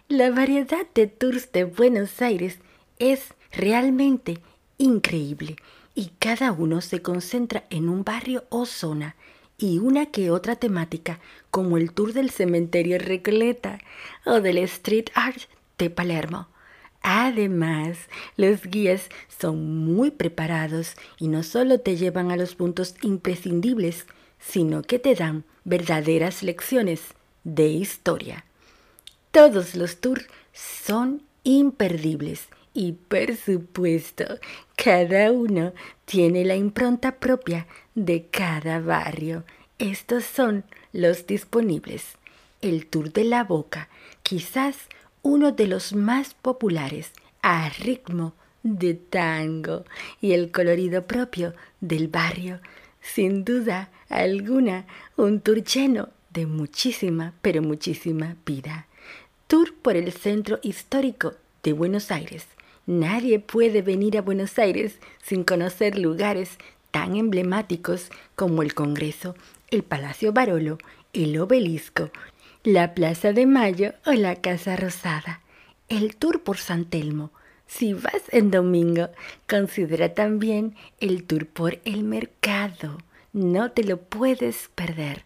La 0.09 0.31
variedad 0.31 0.87
de 0.95 1.07
tours 1.07 1.51
de 1.53 1.65
Buenos 1.65 2.21
Aires 2.23 2.59
es 2.99 3.35
realmente 3.53 4.39
increíble 4.79 5.57
y 5.95 6.11
cada 6.19 6.53
uno 6.53 6.81
se 6.81 7.03
concentra 7.03 7.65
en 7.71 7.89
un 7.89 8.05
barrio 8.05 8.45
o 8.49 8.67
zona 8.67 9.17
y 9.57 9.79
una 9.79 10.07
que 10.07 10.31
otra 10.31 10.57
temática 10.57 11.21
como 11.51 11.77
el 11.77 11.93
tour 11.93 12.13
del 12.13 12.31
cementerio 12.31 12.99
Recoleta 12.99 13.79
o 14.25 14.41
del 14.41 14.59
street 14.59 15.07
art 15.15 15.43
de 15.79 15.91
Palermo. 15.91 16.49
Además, 17.03 17.99
los 18.37 18.63
guías 18.63 19.09
son 19.29 19.85
muy 19.85 20.11
preparados 20.11 20.97
y 21.19 21.29
no 21.29 21.43
solo 21.43 21.79
te 21.79 21.97
llevan 21.97 22.31
a 22.31 22.37
los 22.37 22.55
puntos 22.55 22.95
imprescindibles, 23.03 24.07
sino 24.41 24.83
que 24.83 24.99
te 24.99 25.15
dan 25.15 25.45
verdaderas 25.65 26.43
lecciones 26.43 27.03
de 27.45 27.69
historia. 27.69 28.45
Todos 29.31 29.75
los 29.75 29.99
tours 30.01 30.27
son 30.53 31.23
imperdibles 31.43 32.49
y 32.75 32.93
por 32.93 33.37
supuesto, 33.37 34.25
cada 34.77 35.31
uno 35.31 35.73
tiene 36.05 36.45
la 36.45 36.57
impronta 36.57 37.17
propia 37.17 37.69
de 37.95 38.27
cada 38.27 38.81
barrio. 38.81 39.45
Estos 39.79 40.25
son 40.25 40.65
los 40.93 41.27
disponibles. 41.27 42.05
El 42.61 42.87
Tour 42.87 43.13
de 43.13 43.25
la 43.25 43.45
Boca, 43.45 43.89
quizás 44.25 44.77
uno 45.23 45.53
de 45.53 45.69
los 45.69 45.95
más 45.95 46.35
populares, 46.35 47.13
a 47.43 47.69
ritmo 47.69 48.35
de 48.63 48.95
tango 48.95 49.85
y 50.21 50.33
el 50.33 50.51
colorido 50.51 51.07
propio 51.07 51.55
del 51.81 52.09
barrio. 52.09 52.59
Sin 53.01 53.45
duda 53.45 53.91
alguna, 54.09 54.87
un 55.17 55.41
tour 55.41 55.63
lleno 55.63 56.09
de 56.31 56.47
muchísima, 56.47 57.35
pero 57.43 57.63
muchísima 57.63 58.37
vida. 58.47 58.87
Tour 59.47 59.75
por 59.75 59.97
el 59.97 60.11
centro 60.13 60.59
histórico 60.63 61.35
de 61.63 61.75
Buenos 61.75 62.11
Aires 62.11 62.47
Nadie 62.87 63.39
puede 63.39 63.81
venir 63.81 64.19
a 64.19 64.23
Buenos 64.23 64.59
Aires 64.59 64.99
sin 65.23 65.43
conocer 65.43 65.99
lugares 65.99 66.59
tan 66.91 67.17
emblemáticos 67.17 68.11
como 68.37 68.63
el 68.63 68.75
Congreso, 68.75 69.35
el 69.71 69.83
Palacio 69.83 70.33
Barolo, 70.33 70.79
el 71.15 71.39
Obelisco, 71.39 72.11
la 72.63 72.95
Plaza 72.95 73.33
de 73.33 73.47
Mayo 73.47 73.95
o 74.05 74.13
la 74.13 74.37
Casa 74.37 74.77
Rosada. 74.77 75.41
El 75.89 76.17
tour 76.17 76.43
por 76.43 76.59
San 76.59 76.85
Telmo. 76.85 77.31
Si 77.67 77.95
vas 77.95 78.23
en 78.31 78.51
domingo, 78.51 79.09
considera 79.49 80.13
también 80.13 80.77
el 81.01 81.25
tour 81.25 81.47
por 81.47 81.81
el 81.85 82.05
mercado. 82.05 82.99
no 83.33 83.73
te 83.73 83.83
lo 83.83 83.97
puedes 83.99 84.71
perder. 84.75 85.25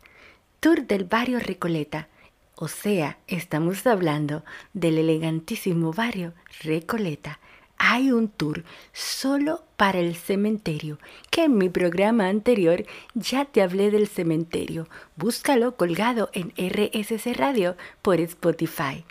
Tour 0.61 0.87
del 0.87 1.05
barrio 1.05 1.41
Recoleta. 1.41 2.09
O 2.55 2.69
sea, 2.69 3.19
estamos 3.27 3.87
hablando 3.87 4.45
del 4.73 4.99
elegantísimo 4.99 5.93
barrio 5.93 6.33
Recoleta. 6.63 7.39
Hay 7.79 8.11
un 8.11 8.29
tour 8.29 8.65
solo 8.93 9.63
para 9.77 10.01
el 10.01 10.17
cementerio, 10.17 10.99
que 11.31 11.45
en 11.45 11.57
mi 11.57 11.69
programa 11.69 12.29
anterior 12.29 12.85
ya 13.15 13.45
te 13.45 13.63
hablé 13.63 13.91
del 13.91 14.09
cementerio. 14.09 14.89
Búscalo 15.17 15.77
colgado 15.77 16.31
en 16.33 16.53
RSC 16.57 17.35
Radio 17.37 17.77
por 18.03 18.21
Spotify. 18.21 19.05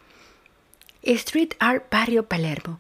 Street 1.02 1.54
Art 1.60 1.86
Barrio 1.90 2.28
Palermo. 2.28 2.80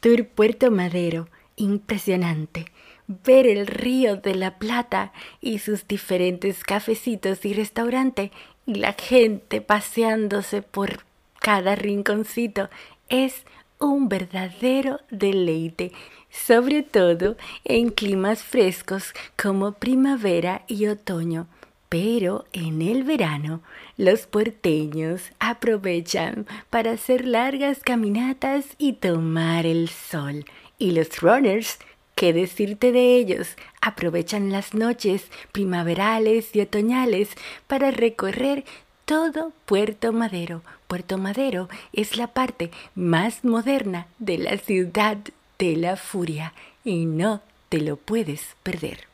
Tour 0.00 0.26
Puerto 0.26 0.70
Madero. 0.70 1.28
Impresionante 1.56 2.66
ver 3.08 3.46
el 3.46 3.66
río 3.66 4.16
de 4.16 4.34
la 4.34 4.58
Plata 4.58 5.12
y 5.40 5.58
sus 5.58 5.88
diferentes 5.88 6.62
cafecitos 6.62 7.44
y 7.44 7.54
restaurantes 7.54 8.30
y 8.66 8.74
la 8.74 8.92
gente 8.92 9.62
paseándose 9.62 10.62
por 10.62 11.04
cada 11.40 11.74
rinconcito 11.74 12.68
es 13.08 13.44
un 13.78 14.08
verdadero 14.08 15.00
deleite, 15.10 15.92
sobre 16.30 16.82
todo 16.82 17.36
en 17.64 17.90
climas 17.90 18.42
frescos 18.42 19.14
como 19.36 19.72
primavera 19.72 20.62
y 20.66 20.86
otoño. 20.86 21.46
Pero 21.88 22.44
en 22.52 22.82
el 22.82 23.04
verano 23.04 23.62
los 23.96 24.26
porteños 24.26 25.22
aprovechan 25.38 26.46
para 26.68 26.92
hacer 26.92 27.26
largas 27.26 27.78
caminatas 27.80 28.66
y 28.76 28.94
tomar 28.94 29.64
el 29.64 29.88
sol. 29.88 30.44
Y 30.78 30.92
los 30.92 31.20
runners 31.20 31.78
¿Qué 32.18 32.32
decirte 32.32 32.90
de 32.90 33.14
ellos? 33.14 33.54
Aprovechan 33.80 34.50
las 34.50 34.74
noches 34.74 35.30
primaverales 35.52 36.50
y 36.52 36.60
otoñales 36.60 37.28
para 37.68 37.92
recorrer 37.92 38.64
todo 39.08 39.54
Puerto 39.64 40.12
Madero. 40.12 40.62
Puerto 40.86 41.16
Madero 41.16 41.70
es 41.94 42.18
la 42.18 42.26
parte 42.26 42.70
más 42.94 43.42
moderna 43.42 44.06
de 44.18 44.36
la 44.36 44.58
ciudad 44.58 45.16
de 45.58 45.76
la 45.76 45.96
furia 45.96 46.52
y 46.84 47.06
no 47.06 47.40
te 47.70 47.80
lo 47.80 47.96
puedes 47.96 48.54
perder. 48.62 49.06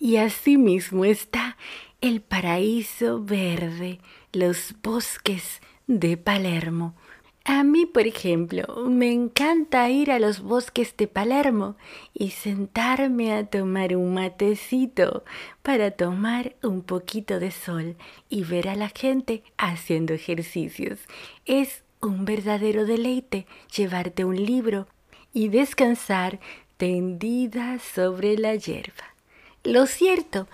Y 0.00 0.16
asimismo 0.16 1.04
está 1.04 1.56
el 2.00 2.20
paraíso 2.20 3.22
verde, 3.22 4.00
los 4.32 4.74
bosques 4.82 5.62
de 5.86 6.16
Palermo, 6.16 6.94
a 7.50 7.64
mí, 7.64 7.86
por 7.86 8.06
ejemplo, 8.06 8.84
me 8.90 9.10
encanta 9.10 9.88
ir 9.88 10.10
a 10.10 10.18
los 10.18 10.42
bosques 10.42 10.94
de 10.98 11.06
Palermo 11.06 11.76
y 12.12 12.32
sentarme 12.32 13.32
a 13.32 13.46
tomar 13.46 13.96
un 13.96 14.12
matecito 14.12 15.24
para 15.62 15.90
tomar 15.90 16.56
un 16.62 16.82
poquito 16.82 17.40
de 17.40 17.50
sol 17.50 17.96
y 18.28 18.44
ver 18.44 18.68
a 18.68 18.74
la 18.74 18.90
gente 18.90 19.42
haciendo 19.56 20.12
ejercicios. 20.12 20.98
Es 21.46 21.84
un 22.02 22.26
verdadero 22.26 22.84
deleite 22.84 23.46
llevarte 23.74 24.26
un 24.26 24.36
libro 24.36 24.86
y 25.32 25.48
descansar 25.48 26.40
tendida 26.76 27.78
sobre 27.78 28.36
la 28.36 28.56
hierba. 28.56 29.14
Lo 29.64 29.86
cierto 29.86 30.48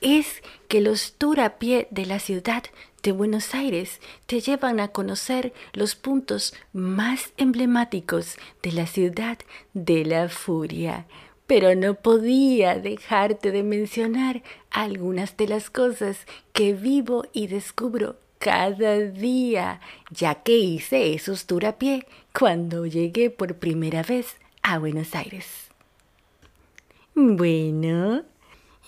es 0.00 0.44
que 0.68 0.80
los 0.80 1.14
tour 1.14 1.40
a 1.40 1.58
pie 1.58 1.88
de 1.90 2.06
la 2.06 2.20
ciudad 2.20 2.62
de 3.06 3.12
Buenos 3.12 3.54
Aires 3.54 4.00
te 4.26 4.40
llevan 4.40 4.80
a 4.80 4.88
conocer 4.88 5.52
los 5.72 5.94
puntos 5.94 6.54
más 6.72 7.32
emblemáticos 7.36 8.36
de 8.64 8.72
la 8.72 8.88
ciudad 8.88 9.38
de 9.74 10.04
la 10.04 10.28
furia. 10.28 11.06
Pero 11.46 11.76
no 11.76 11.94
podía 11.94 12.80
dejarte 12.80 13.52
de 13.52 13.62
mencionar 13.62 14.42
algunas 14.72 15.36
de 15.36 15.46
las 15.46 15.70
cosas 15.70 16.26
que 16.52 16.72
vivo 16.74 17.26
y 17.32 17.46
descubro 17.46 18.16
cada 18.38 18.98
día, 18.98 19.80
ya 20.10 20.42
que 20.42 20.58
hice 20.58 21.14
esos 21.14 21.46
tour 21.46 21.76
cuando 22.36 22.86
llegué 22.86 23.30
por 23.30 23.54
primera 23.54 24.02
vez 24.02 24.34
a 24.62 24.80
Buenos 24.80 25.14
Aires. 25.14 25.46
Bueno, 27.14 28.24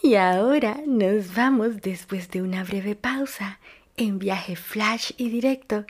y 0.02 0.16
ahora 0.16 0.80
nos 0.88 1.36
vamos 1.36 1.80
después 1.82 2.28
de 2.30 2.42
una 2.42 2.64
breve 2.64 2.96
pausa 2.96 3.60
en 3.98 4.18
viaje 4.18 4.56
flash 4.56 5.12
y 5.16 5.28
directo 5.28 5.84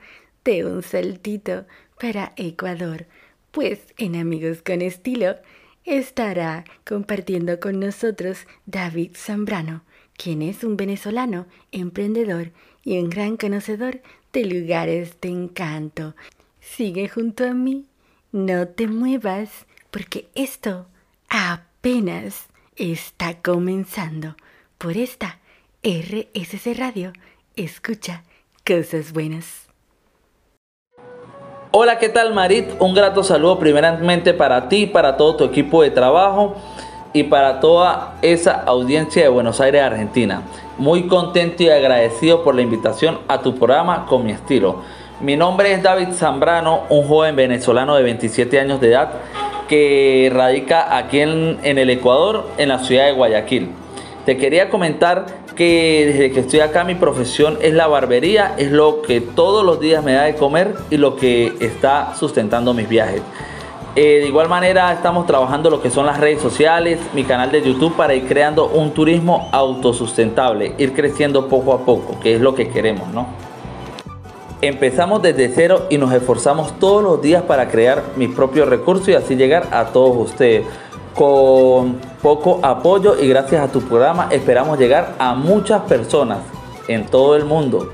de 0.44 0.64
un 0.64 0.82
saltito 0.82 1.66
para 2.00 2.32
Ecuador, 2.36 3.06
pues 3.52 3.80
en 3.98 4.16
Amigos 4.16 4.62
con 4.62 4.82
Estilo 4.82 5.36
estará 5.84 6.64
compartiendo 6.84 7.60
con 7.60 7.78
nosotros 7.78 8.46
David 8.66 9.12
Zambrano, 9.14 9.82
quien 10.16 10.42
es 10.42 10.64
un 10.64 10.76
venezolano 10.76 11.46
emprendedor 11.70 12.50
y 12.82 12.98
un 12.98 13.10
gran 13.10 13.36
conocedor 13.36 14.00
de 14.32 14.44
lugares 14.44 15.20
de 15.20 15.28
encanto. 15.28 16.14
Sigue 16.60 17.08
junto 17.08 17.44
a 17.46 17.52
mí, 17.52 17.86
no 18.32 18.68
te 18.68 18.86
muevas, 18.86 19.66
porque 19.90 20.28
esto 20.34 20.86
apenas 21.28 22.46
está 22.76 23.40
comenzando 23.40 24.36
por 24.78 24.96
esta 24.96 25.40
RSC 25.82 26.74
Radio 26.76 27.12
escucha 27.64 28.22
cosas 28.66 29.12
buenas. 29.12 29.66
Hola, 31.70 31.98
¿qué 31.98 32.08
tal 32.08 32.32
Marit? 32.32 32.70
Un 32.78 32.94
grato 32.94 33.22
saludo 33.22 33.58
primeramente 33.58 34.32
para 34.32 34.68
ti, 34.68 34.86
para 34.86 35.16
todo 35.16 35.36
tu 35.36 35.44
equipo 35.44 35.82
de 35.82 35.90
trabajo 35.90 36.56
y 37.12 37.24
para 37.24 37.60
toda 37.60 38.16
esa 38.22 38.62
audiencia 38.62 39.22
de 39.22 39.28
Buenos 39.28 39.60
Aires, 39.60 39.82
Argentina. 39.82 40.42
Muy 40.78 41.08
contento 41.08 41.62
y 41.62 41.68
agradecido 41.68 42.42
por 42.42 42.54
la 42.54 42.62
invitación 42.62 43.18
a 43.28 43.42
tu 43.42 43.54
programa 43.56 44.06
con 44.06 44.24
mi 44.24 44.32
estilo. 44.32 44.82
Mi 45.20 45.36
nombre 45.36 45.72
es 45.72 45.82
David 45.82 46.12
Zambrano, 46.12 46.84
un 46.88 47.06
joven 47.06 47.36
venezolano 47.36 47.96
de 47.96 48.02
27 48.02 48.60
años 48.60 48.80
de 48.80 48.90
edad 48.90 49.10
que 49.68 50.30
radica 50.32 50.96
aquí 50.96 51.20
en, 51.20 51.58
en 51.62 51.78
el 51.78 51.90
Ecuador, 51.90 52.48
en 52.56 52.68
la 52.68 52.78
ciudad 52.78 53.06
de 53.06 53.12
Guayaquil. 53.12 53.70
Te 54.24 54.36
quería 54.36 54.70
comentar 54.70 55.26
que 55.58 56.12
desde 56.12 56.30
que 56.30 56.40
estoy 56.40 56.60
acá 56.60 56.84
mi 56.84 56.94
profesión 56.94 57.58
es 57.60 57.74
la 57.74 57.88
barbería, 57.88 58.54
es 58.58 58.70
lo 58.70 59.02
que 59.02 59.20
todos 59.20 59.66
los 59.66 59.80
días 59.80 60.04
me 60.04 60.12
da 60.12 60.22
de 60.22 60.36
comer 60.36 60.76
y 60.88 60.98
lo 60.98 61.16
que 61.16 61.52
está 61.58 62.14
sustentando 62.14 62.72
mis 62.74 62.88
viajes. 62.88 63.22
Eh, 63.96 64.20
de 64.20 64.28
igual 64.28 64.48
manera 64.48 64.92
estamos 64.92 65.26
trabajando 65.26 65.68
lo 65.68 65.82
que 65.82 65.90
son 65.90 66.06
las 66.06 66.20
redes 66.20 66.40
sociales, 66.40 67.00
mi 67.12 67.24
canal 67.24 67.50
de 67.50 67.60
YouTube 67.60 67.96
para 67.96 68.14
ir 68.14 68.28
creando 68.28 68.68
un 68.68 68.92
turismo 68.92 69.48
autosustentable, 69.50 70.74
ir 70.78 70.92
creciendo 70.92 71.48
poco 71.48 71.72
a 71.72 71.84
poco, 71.84 72.20
que 72.20 72.36
es 72.36 72.40
lo 72.40 72.54
que 72.54 72.68
queremos, 72.68 73.08
¿no? 73.08 73.26
Empezamos 74.62 75.22
desde 75.22 75.48
cero 75.48 75.86
y 75.90 75.98
nos 75.98 76.12
esforzamos 76.12 76.78
todos 76.78 77.02
los 77.02 77.20
días 77.20 77.42
para 77.42 77.68
crear 77.68 78.04
mis 78.14 78.28
propios 78.28 78.68
recursos 78.68 79.08
y 79.08 79.14
así 79.14 79.34
llegar 79.34 79.66
a 79.72 79.86
todos 79.86 80.30
ustedes 80.30 80.64
con 81.16 81.96
poco 82.22 82.60
apoyo 82.62 83.16
y 83.20 83.28
gracias 83.28 83.62
a 83.62 83.72
tu 83.72 83.80
programa 83.80 84.28
esperamos 84.30 84.78
llegar 84.78 85.14
a 85.18 85.34
muchas 85.34 85.82
personas 85.82 86.38
en 86.88 87.06
todo 87.06 87.36
el 87.36 87.44
mundo 87.44 87.90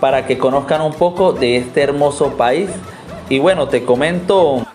para 0.00 0.26
que 0.26 0.36
conozcan 0.36 0.80
un 0.80 0.94
poco 0.94 1.32
de 1.32 1.56
este 1.56 1.82
hermoso 1.82 2.30
país. 2.36 2.68
Y 3.28 3.38
bueno, 3.38 3.68
te 3.68 3.84
comento 3.84 4.66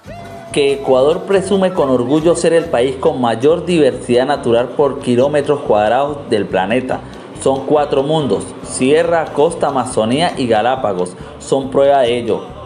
que 0.53 0.73
Ecuador 0.73 1.23
presume 1.23 1.73
con 1.73 1.89
orgullo 1.89 2.35
ser 2.35 2.53
el 2.53 2.65
país 2.65 2.95
con 2.95 3.19
mayor 3.19 3.65
diversidad 3.65 4.25
natural 4.25 4.69
por 4.69 4.99
kilómetros 4.99 5.59
cuadrados 5.61 6.29
del 6.29 6.45
planeta. 6.45 7.01
Son 7.43 7.65
cuatro 7.65 8.03
mundos, 8.03 8.45
Sierra, 8.63 9.25
Costa, 9.33 9.67
Amazonía 9.67 10.33
y 10.37 10.47
Galápagos. 10.47 11.15
Son 11.39 11.69
prueba 11.69 11.99
de 11.99 12.17
ello. 12.17 12.56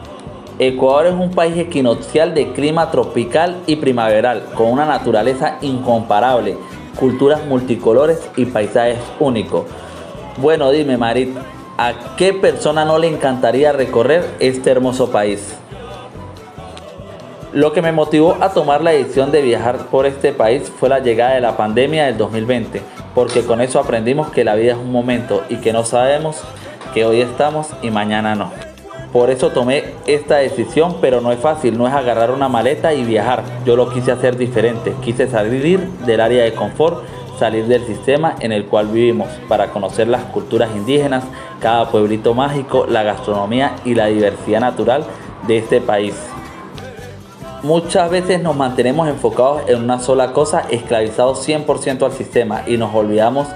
Ecuador 0.63 1.07
es 1.07 1.13
un 1.13 1.31
país 1.31 1.57
equinoccial 1.57 2.35
de 2.35 2.51
clima 2.51 2.91
tropical 2.91 3.63
y 3.65 3.77
primaveral, 3.77 4.43
con 4.53 4.67
una 4.67 4.85
naturaleza 4.85 5.57
incomparable, 5.61 6.55
culturas 6.99 7.43
multicolores 7.47 8.29
y 8.35 8.45
paisajes 8.45 8.99
únicos. 9.19 9.63
Bueno, 10.37 10.69
dime 10.69 10.97
Marit, 10.97 11.35
¿a 11.79 12.15
qué 12.15 12.33
persona 12.33 12.85
no 12.85 12.99
le 12.99 13.07
encantaría 13.07 13.71
recorrer 13.71 14.23
este 14.39 14.69
hermoso 14.69 15.09
país? 15.09 15.57
Lo 17.53 17.73
que 17.73 17.81
me 17.81 17.91
motivó 17.91 18.37
a 18.39 18.53
tomar 18.53 18.83
la 18.83 18.91
decisión 18.91 19.31
de 19.31 19.41
viajar 19.41 19.87
por 19.87 20.05
este 20.05 20.31
país 20.31 20.71
fue 20.79 20.89
la 20.89 20.99
llegada 20.99 21.33
de 21.33 21.41
la 21.41 21.57
pandemia 21.57 22.05
del 22.05 22.19
2020, 22.19 22.83
porque 23.15 23.43
con 23.45 23.61
eso 23.61 23.79
aprendimos 23.79 24.29
que 24.29 24.43
la 24.43 24.53
vida 24.53 24.73
es 24.73 24.77
un 24.77 24.91
momento 24.91 25.41
y 25.49 25.55
que 25.55 25.73
no 25.73 25.85
sabemos 25.85 26.43
que 26.93 27.03
hoy 27.03 27.21
estamos 27.21 27.69
y 27.81 27.89
mañana 27.89 28.35
no. 28.35 28.70
Por 29.11 29.29
eso 29.29 29.49
tomé 29.49 29.93
esta 30.05 30.37
decisión, 30.37 30.97
pero 31.01 31.19
no 31.19 31.31
es 31.33 31.39
fácil, 31.39 31.77
no 31.77 31.85
es 31.85 31.93
agarrar 31.93 32.31
una 32.31 32.47
maleta 32.47 32.93
y 32.93 33.03
viajar. 33.03 33.43
Yo 33.65 33.75
lo 33.75 33.89
quise 33.89 34.11
hacer 34.11 34.37
diferente, 34.37 34.93
quise 35.01 35.29
salir 35.29 35.79
del 36.05 36.21
área 36.21 36.43
de 36.43 36.53
confort, 36.53 37.03
salir 37.37 37.65
del 37.65 37.85
sistema 37.85 38.35
en 38.39 38.53
el 38.53 38.65
cual 38.65 38.87
vivimos 38.87 39.27
para 39.49 39.71
conocer 39.71 40.07
las 40.07 40.23
culturas 40.25 40.69
indígenas, 40.75 41.25
cada 41.59 41.89
pueblito 41.89 42.33
mágico, 42.33 42.85
la 42.87 43.03
gastronomía 43.03 43.75
y 43.83 43.95
la 43.95 44.05
diversidad 44.05 44.61
natural 44.61 45.03
de 45.45 45.57
este 45.57 45.81
país. 45.81 46.15
Muchas 47.63 48.09
veces 48.09 48.41
nos 48.41 48.55
mantenemos 48.55 49.07
enfocados 49.07 49.63
en 49.67 49.83
una 49.83 49.99
sola 49.99 50.33
cosa, 50.33 50.63
esclavizados 50.69 51.47
100% 51.47 52.03
al 52.03 52.13
sistema 52.13 52.63
y 52.65 52.77
nos 52.77 52.95
olvidamos 52.95 53.47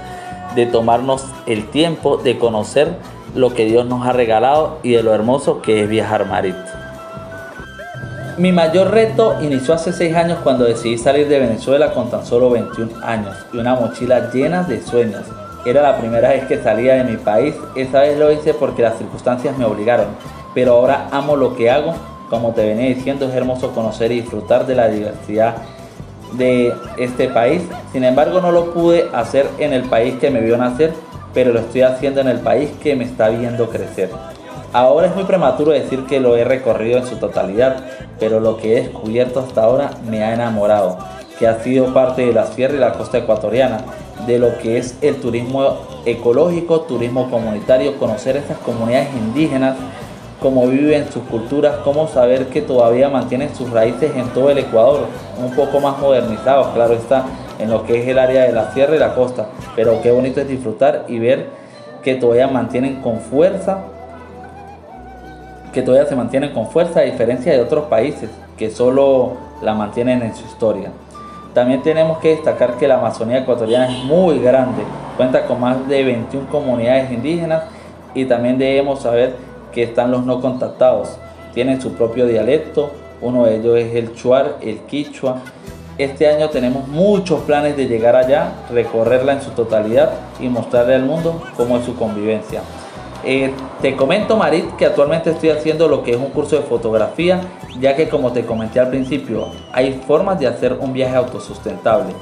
de 0.54 0.66
tomarnos 0.66 1.24
el 1.46 1.68
tiempo 1.70 2.16
de 2.16 2.38
conocer 2.38 2.96
lo 3.36 3.52
que 3.54 3.66
Dios 3.66 3.86
nos 3.86 4.06
ha 4.06 4.12
regalado 4.12 4.78
y 4.82 4.92
de 4.92 5.02
lo 5.02 5.14
hermoso 5.14 5.60
que 5.60 5.82
es 5.82 5.88
viajar 5.88 6.26
Marit. 6.26 6.56
Mi 8.38 8.50
mayor 8.52 8.90
reto 8.90 9.36
inició 9.40 9.74
hace 9.74 9.92
6 9.92 10.16
años 10.16 10.38
cuando 10.42 10.64
decidí 10.64 10.98
salir 10.98 11.28
de 11.28 11.38
Venezuela 11.38 11.92
con 11.92 12.10
tan 12.10 12.24
solo 12.26 12.50
21 12.50 12.92
años 13.02 13.34
y 13.52 13.58
una 13.58 13.74
mochila 13.74 14.30
llena 14.30 14.62
de 14.62 14.82
sueños. 14.82 15.22
Era 15.64 15.82
la 15.82 15.98
primera 15.98 16.30
vez 16.30 16.44
que 16.44 16.62
salía 16.62 16.94
de 16.94 17.04
mi 17.04 17.16
país, 17.16 17.54
esa 17.74 18.00
vez 18.00 18.18
lo 18.18 18.30
hice 18.30 18.54
porque 18.54 18.82
las 18.82 18.98
circunstancias 18.98 19.56
me 19.58 19.64
obligaron, 19.64 20.06
pero 20.54 20.74
ahora 20.74 21.08
amo 21.10 21.36
lo 21.36 21.56
que 21.56 21.70
hago, 21.70 21.94
como 22.30 22.52
te 22.52 22.66
venía 22.66 22.94
diciendo 22.94 23.26
es 23.26 23.34
hermoso 23.34 23.72
conocer 23.72 24.12
y 24.12 24.20
disfrutar 24.20 24.66
de 24.66 24.74
la 24.74 24.88
diversidad 24.88 25.56
de 26.32 26.74
este 26.98 27.28
país, 27.28 27.62
sin 27.92 28.04
embargo 28.04 28.40
no 28.40 28.52
lo 28.52 28.72
pude 28.74 29.08
hacer 29.14 29.48
en 29.58 29.72
el 29.72 29.84
país 29.84 30.16
que 30.20 30.30
me 30.30 30.40
vio 30.40 30.56
nacer, 30.56 30.92
pero 31.36 31.52
lo 31.52 31.60
estoy 31.60 31.82
haciendo 31.82 32.22
en 32.22 32.28
el 32.28 32.40
país 32.40 32.70
que 32.82 32.96
me 32.96 33.04
está 33.04 33.28
viendo 33.28 33.68
crecer. 33.68 34.08
Ahora 34.72 35.08
es 35.08 35.14
muy 35.14 35.24
prematuro 35.24 35.70
decir 35.70 36.06
que 36.06 36.18
lo 36.18 36.34
he 36.34 36.44
recorrido 36.44 36.96
en 36.96 37.06
su 37.06 37.16
totalidad, 37.16 37.76
pero 38.18 38.40
lo 38.40 38.56
que 38.56 38.72
he 38.72 38.82
descubierto 38.84 39.40
hasta 39.40 39.62
ahora 39.62 39.90
me 40.08 40.24
ha 40.24 40.32
enamorado, 40.32 40.96
que 41.38 41.46
ha 41.46 41.62
sido 41.62 41.92
parte 41.92 42.24
de 42.24 42.32
la 42.32 42.46
sierra 42.46 42.76
y 42.76 42.78
la 42.78 42.94
costa 42.94 43.18
ecuatoriana, 43.18 43.84
de 44.26 44.38
lo 44.38 44.56
que 44.56 44.78
es 44.78 44.96
el 45.02 45.16
turismo 45.16 45.76
ecológico, 46.06 46.80
turismo 46.80 47.30
comunitario, 47.30 47.98
conocer 47.98 48.38
estas 48.38 48.56
comunidades 48.56 49.08
indígenas, 49.14 49.76
cómo 50.40 50.66
viven 50.66 51.12
sus 51.12 51.22
culturas, 51.24 51.76
cómo 51.84 52.08
saber 52.08 52.46
que 52.46 52.62
todavía 52.62 53.10
mantienen 53.10 53.54
sus 53.54 53.70
raíces 53.70 54.10
en 54.16 54.26
todo 54.30 54.48
el 54.48 54.56
Ecuador, 54.56 55.00
un 55.38 55.54
poco 55.54 55.80
más 55.80 55.98
modernizados, 55.98 56.68
claro 56.68 56.94
está, 56.94 57.26
en 57.58 57.70
lo 57.70 57.84
que 57.84 58.02
es 58.02 58.08
el 58.08 58.18
área 58.18 58.44
de 58.44 58.52
la 58.52 58.72
sierra 58.72 58.96
y 58.96 58.98
la 58.98 59.14
costa, 59.14 59.46
pero 59.74 60.00
qué 60.02 60.10
bonito 60.10 60.40
es 60.40 60.48
disfrutar 60.48 61.04
y 61.08 61.18
ver 61.18 61.46
que 62.02 62.14
todavía 62.14 62.48
mantienen 62.48 63.00
con 63.02 63.20
fuerza 63.20 63.84
que 65.76 65.82
todavía 65.82 66.08
se 66.08 66.16
mantienen 66.16 66.54
con 66.54 66.70
fuerza 66.70 67.00
a 67.00 67.02
diferencia 67.02 67.52
de 67.52 67.60
otros 67.60 67.84
países 67.84 68.30
que 68.56 68.70
solo 68.70 69.34
la 69.60 69.74
mantienen 69.74 70.22
en 70.22 70.34
su 70.34 70.46
historia. 70.46 70.90
También 71.52 71.82
tenemos 71.82 72.16
que 72.16 72.30
destacar 72.30 72.78
que 72.78 72.88
la 72.88 72.94
Amazonía 72.94 73.40
ecuatoriana 73.40 73.86
es 73.86 74.04
muy 74.04 74.38
grande, 74.38 74.82
cuenta 75.18 75.44
con 75.44 75.60
más 75.60 75.86
de 75.86 76.02
21 76.02 76.48
comunidades 76.48 77.12
indígenas 77.12 77.64
y 78.14 78.24
también 78.24 78.56
debemos 78.56 79.02
saber 79.02 79.36
que 79.70 79.82
están 79.82 80.10
los 80.10 80.24
no 80.24 80.40
contactados, 80.40 81.18
tienen 81.52 81.78
su 81.78 81.92
propio 81.92 82.26
dialecto, 82.26 82.90
uno 83.20 83.44
de 83.44 83.56
ellos 83.56 83.76
es 83.76 83.94
el 83.94 84.14
chuar, 84.14 84.56
el 84.62 84.78
quichua. 84.80 85.42
Este 85.98 86.28
año 86.28 86.50
tenemos 86.50 86.86
muchos 86.88 87.40
planes 87.40 87.74
de 87.74 87.86
llegar 87.86 88.16
allá, 88.16 88.52
recorrerla 88.70 89.32
en 89.32 89.40
su 89.40 89.52
totalidad 89.52 90.10
y 90.38 90.48
mostrarle 90.48 90.94
al 90.94 91.04
mundo 91.04 91.40
cómo 91.56 91.78
es 91.78 91.86
su 91.86 91.96
convivencia. 91.96 92.60
Eh, 93.24 93.50
te 93.80 93.96
comento, 93.96 94.36
Marit, 94.36 94.76
que 94.76 94.84
actualmente 94.84 95.30
estoy 95.30 95.48
haciendo 95.48 95.88
lo 95.88 96.04
que 96.04 96.10
es 96.10 96.18
un 96.18 96.28
curso 96.30 96.56
de 96.56 96.62
fotografía, 96.62 97.40
ya 97.80 97.96
que 97.96 98.10
como 98.10 98.32
te 98.32 98.44
comenté 98.44 98.78
al 98.78 98.90
principio, 98.90 99.48
hay 99.72 100.02
formas 100.06 100.38
de 100.38 100.48
hacer 100.48 100.74
un 100.74 100.92
viaje 100.92 101.16
autosustentable. 101.16 102.12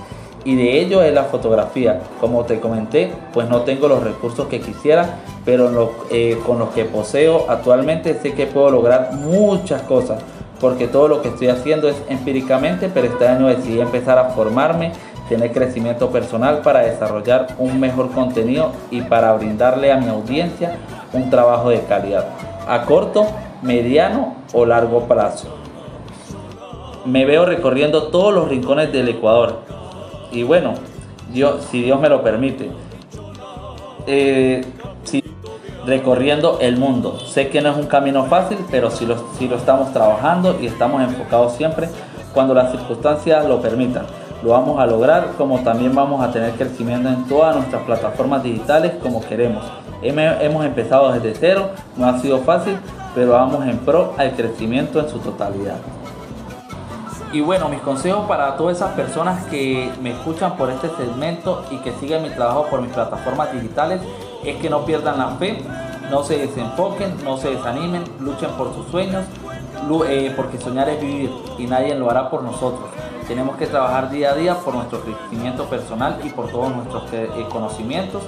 Y 0.44 0.54
de 0.54 0.80
ello 0.80 1.02
es 1.02 1.12
la 1.12 1.24
fotografía. 1.24 2.00
Como 2.20 2.44
te 2.44 2.60
comenté, 2.60 3.10
pues 3.32 3.48
no 3.48 3.62
tengo 3.62 3.88
los 3.88 4.04
recursos 4.04 4.46
que 4.46 4.60
quisiera, 4.60 5.16
pero 5.44 5.90
eh, 6.12 6.38
con 6.46 6.60
los 6.60 6.68
que 6.70 6.84
poseo 6.84 7.46
actualmente 7.48 8.14
sé 8.20 8.34
que 8.34 8.46
puedo 8.46 8.70
lograr 8.70 9.14
muchas 9.14 9.82
cosas, 9.82 10.22
porque 10.64 10.88
todo 10.88 11.08
lo 11.08 11.20
que 11.20 11.28
estoy 11.28 11.48
haciendo 11.48 11.90
es 11.90 11.96
empíricamente, 12.08 12.88
pero 12.88 13.06
este 13.06 13.28
año 13.28 13.48
decidí 13.48 13.80
empezar 13.80 14.16
a 14.16 14.30
formarme 14.30 14.92
tener 15.28 15.52
crecimiento 15.52 16.08
personal 16.08 16.62
para 16.62 16.80
desarrollar 16.80 17.48
un 17.58 17.78
mejor 17.78 18.10
contenido 18.12 18.72
y 18.90 19.02
para 19.02 19.34
brindarle 19.34 19.92
a 19.92 19.98
mi 19.98 20.08
audiencia 20.08 20.78
un 21.12 21.28
trabajo 21.28 21.68
de 21.68 21.82
calidad 21.82 22.30
a 22.66 22.86
corto, 22.86 23.26
mediano 23.60 24.36
o 24.54 24.64
largo 24.64 25.00
plazo. 25.02 25.54
Me 27.04 27.26
veo 27.26 27.44
recorriendo 27.44 28.04
todos 28.04 28.32
los 28.32 28.48
rincones 28.48 28.90
del 28.90 29.10
Ecuador 29.10 29.58
y 30.32 30.44
bueno, 30.44 30.72
Dios, 31.30 31.62
si 31.70 31.82
Dios 31.82 32.00
me 32.00 32.08
lo 32.08 32.22
permite, 32.22 32.70
eh, 34.06 34.64
recorriendo 35.86 36.58
el 36.60 36.76
mundo. 36.76 37.18
Sé 37.20 37.48
que 37.48 37.60
no 37.60 37.70
es 37.70 37.76
un 37.76 37.86
camino 37.86 38.24
fácil, 38.24 38.58
pero 38.70 38.90
si 38.90 39.06
lo, 39.06 39.16
si 39.38 39.48
lo 39.48 39.56
estamos 39.56 39.92
trabajando 39.92 40.56
y 40.60 40.66
estamos 40.66 41.02
enfocados 41.02 41.54
siempre 41.54 41.88
cuando 42.32 42.54
las 42.54 42.72
circunstancias 42.72 43.46
lo 43.46 43.60
permitan 43.60 44.06
lo 44.44 44.50
vamos 44.50 44.78
a 44.78 44.84
lograr, 44.84 45.32
como 45.38 45.60
también 45.60 45.94
vamos 45.94 46.22
a 46.22 46.30
tener 46.30 46.52
crecimiento 46.52 47.08
en 47.08 47.24
todas 47.24 47.56
nuestras 47.56 47.82
plataformas 47.84 48.42
digitales 48.42 48.92
como 49.02 49.24
queremos. 49.24 49.64
Hemos 50.02 50.66
empezado 50.66 51.10
desde 51.12 51.34
cero, 51.34 51.70
no 51.96 52.06
ha 52.06 52.18
sido 52.18 52.40
fácil, 52.40 52.76
pero 53.14 53.32
vamos 53.32 53.66
en 53.66 53.78
pro 53.78 54.12
al 54.18 54.32
crecimiento 54.32 55.00
en 55.00 55.08
su 55.08 55.18
totalidad. 55.20 55.76
Y 57.32 57.40
bueno, 57.40 57.70
mis 57.70 57.80
consejos 57.80 58.26
para 58.28 58.54
todas 58.56 58.76
esas 58.76 58.92
personas 58.92 59.44
que 59.46 59.90
me 60.02 60.10
escuchan 60.10 60.58
por 60.58 60.70
este 60.70 60.90
segmento 60.90 61.64
y 61.70 61.78
que 61.78 61.92
siguen 61.92 62.22
mi 62.22 62.28
trabajo 62.28 62.66
por 62.68 62.82
mis 62.82 62.92
plataformas 62.92 63.50
digitales 63.50 64.02
es 64.44 64.56
que 64.56 64.70
no 64.70 64.84
pierdan 64.84 65.18
la 65.18 65.30
fe, 65.36 65.62
no 66.10 66.22
se 66.22 66.38
desenfoquen, 66.38 67.24
no 67.24 67.36
se 67.36 67.50
desanimen, 67.50 68.04
luchen 68.20 68.50
por 68.50 68.74
sus 68.74 68.86
sueños, 68.88 69.24
eh, 70.08 70.32
porque 70.36 70.58
soñar 70.58 70.88
es 70.88 71.00
vivir 71.00 71.30
y 71.58 71.66
nadie 71.66 71.94
lo 71.94 72.10
hará 72.10 72.30
por 72.30 72.42
nosotros. 72.42 72.88
Tenemos 73.28 73.56
que 73.56 73.66
trabajar 73.66 74.10
día 74.10 74.32
a 74.32 74.34
día 74.34 74.54
por 74.56 74.74
nuestro 74.74 75.00
crecimiento 75.00 75.64
personal 75.64 76.18
y 76.24 76.28
por 76.30 76.48
todos 76.50 76.74
nuestros 76.74 77.04
eh, 77.12 77.28
conocimientos, 77.50 78.22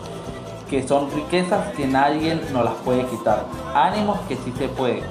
que 0.71 0.87
son 0.87 1.11
riquezas 1.13 1.75
que 1.75 1.87
nadie 1.87 2.35
nos 2.53 2.65
las 2.65 2.75
puede 2.85 3.05
quitar. 3.07 3.45
Ánimos 3.75 4.19
que 4.29 4.37
sí 4.37 4.53
se 4.59 4.69
puede. 4.69 5.03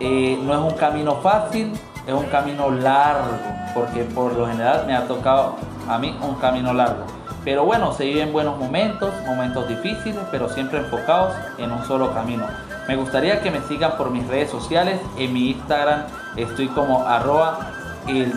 Eh, 0.00 0.38
no 0.42 0.52
es 0.52 0.72
un 0.72 0.78
camino 0.78 1.16
fácil, 1.16 1.72
es 2.06 2.12
un 2.12 2.26
camino 2.26 2.70
largo, 2.70 3.38
porque 3.74 4.04
por 4.04 4.34
lo 4.34 4.46
general 4.46 4.84
me 4.86 4.94
ha 4.94 5.06
tocado 5.06 5.54
a 5.88 5.98
mí 5.98 6.16
un 6.20 6.34
camino 6.34 6.72
largo. 6.72 7.04
Pero 7.44 7.66
bueno, 7.66 7.92
se 7.92 8.06
viven 8.06 8.32
buenos 8.32 8.58
momentos, 8.58 9.12
momentos 9.26 9.68
difíciles, 9.68 10.20
pero 10.30 10.48
siempre 10.48 10.78
enfocados 10.78 11.34
en 11.58 11.70
un 11.70 11.84
solo 11.84 12.14
camino. 12.14 12.46
Me 12.88 12.96
gustaría 12.96 13.42
que 13.42 13.50
me 13.50 13.60
sigan 13.62 13.98
por 13.98 14.10
mis 14.10 14.26
redes 14.26 14.50
sociales. 14.50 14.98
En 15.18 15.32
mi 15.32 15.50
Instagram 15.50 16.04
estoy 16.36 16.68
como 16.68 17.06
arroba 17.06 17.70
el 18.08 18.32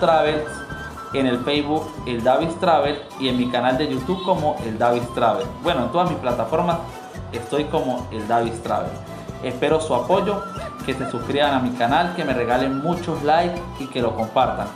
Travels, 0.00 0.44
en 1.12 1.26
el 1.26 1.38
Facebook 1.40 1.90
el 2.06 2.22
Davis 2.22 2.54
Travel 2.60 3.00
y 3.18 3.28
en 3.28 3.36
mi 3.36 3.48
canal 3.48 3.78
de 3.78 3.88
YouTube 3.88 4.22
como 4.24 4.56
el 4.64 4.78
Davis 4.78 5.06
Travel. 5.14 5.46
Bueno, 5.62 5.84
en 5.84 5.88
todas 5.90 6.08
mis 6.08 6.18
plataformas 6.18 6.78
estoy 7.32 7.64
como 7.64 8.06
el 8.12 8.26
Davis 8.28 8.62
Travel. 8.62 8.92
Espero 9.42 9.80
su 9.80 9.94
apoyo, 9.94 10.42
que 10.84 10.94
se 10.94 11.10
suscriban 11.10 11.54
a 11.54 11.60
mi 11.60 11.70
canal, 11.70 12.14
que 12.14 12.24
me 12.24 12.32
regalen 12.32 12.80
muchos 12.80 13.22
likes 13.22 13.60
y 13.80 13.86
que 13.86 14.02
lo 14.02 14.14
compartan 14.14 14.66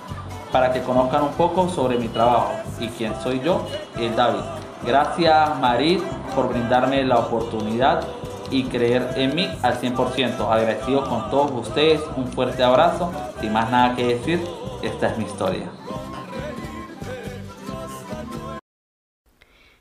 para 0.53 0.73
que 0.73 0.83
conozcan 0.83 1.23
un 1.23 1.33
poco 1.33 1.69
sobre 1.69 1.99
mi 1.99 2.09
trabajo 2.09 2.53
y 2.79 2.88
quién 2.88 3.15
soy 3.23 3.41
yo, 3.41 3.67
el 3.99 4.15
David. 4.15 4.43
Gracias 4.87 5.59
Marit 5.61 6.03
por 6.35 6.49
brindarme 6.49 7.03
la 7.05 7.19
oportunidad 7.19 8.07
y 8.51 8.65
creer 8.65 9.15
en 9.17 9.35
mí 9.35 9.49
al 9.62 9.81
100%. 9.81 10.49
Agradecido 10.49 11.09
con 11.09 11.31
todos 11.31 11.69
ustedes, 11.69 12.01
un 12.17 12.27
fuerte 12.27 12.62
abrazo. 12.62 13.11
Sin 13.41 13.53
más 13.53 13.71
nada 13.71 13.97
que 13.97 14.19
decir, 14.19 14.41
esta 14.83 15.09
es 15.09 15.19
mi 15.19 15.25
historia. 15.25 15.71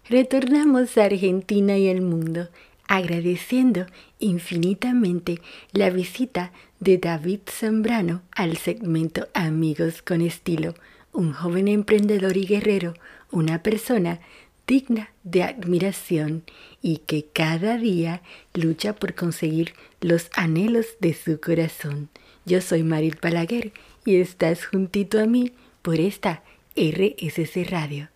Retornamos 0.09 0.97
a 0.97 1.05
Argentina 1.05 1.77
y 1.77 1.89
al 1.89 2.01
mundo, 2.01 2.47
agradeciendo 2.91 3.85
infinitamente 4.19 5.39
la 5.71 5.89
visita 5.89 6.51
de 6.81 6.97
David 6.97 7.39
Zambrano 7.49 8.21
al 8.33 8.57
segmento 8.57 9.29
Amigos 9.33 10.01
con 10.01 10.19
Estilo, 10.19 10.75
un 11.13 11.31
joven 11.31 11.69
emprendedor 11.69 12.35
y 12.35 12.45
guerrero, 12.45 12.93
una 13.31 13.63
persona 13.63 14.19
digna 14.67 15.09
de 15.23 15.43
admiración 15.43 16.43
y 16.81 16.97
que 16.97 17.27
cada 17.31 17.77
día 17.77 18.23
lucha 18.53 18.93
por 18.93 19.15
conseguir 19.15 19.73
los 20.01 20.29
anhelos 20.35 20.87
de 20.99 21.13
su 21.13 21.39
corazón. 21.39 22.09
Yo 22.43 22.59
soy 22.59 22.83
Marit 22.83 23.21
Balaguer 23.21 23.71
y 24.03 24.17
estás 24.17 24.65
juntito 24.65 25.17
a 25.21 25.27
mí 25.27 25.53
por 25.81 26.01
esta 26.01 26.43
RSC 26.75 27.69
Radio. 27.69 28.09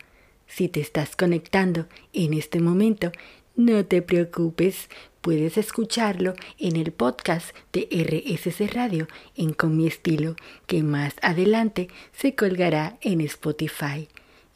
Si 0.48 0.68
te 0.68 0.82
estás 0.82 1.16
conectando 1.16 1.88
en 2.12 2.34
este 2.34 2.60
momento, 2.60 3.14
no 3.56 3.86
te 3.86 4.02
preocupes, 4.02 4.90
puedes 5.22 5.58
escucharlo 5.58 6.34
en 6.60 6.76
el 6.76 6.92
podcast 6.92 7.56
de 7.72 7.88
RSC 7.90 8.74
Radio 8.74 9.08
en 9.36 9.54
Con 9.54 9.78
mi 9.78 9.88
estilo, 9.88 10.36
que 10.68 10.84
más 10.84 11.16
adelante 11.22 11.88
se 12.12 12.36
colgará 12.36 12.98
en 13.02 13.22
Spotify. 13.22 14.08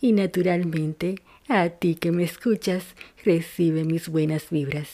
Y 0.02 0.12
naturalmente, 0.12 1.16
a 1.48 1.70
ti 1.70 1.96
que 1.96 2.12
me 2.12 2.24
escuchas, 2.24 2.84
recibe 3.24 3.84
mis 3.84 4.10
buenas 4.10 4.50
vibras. 4.50 4.90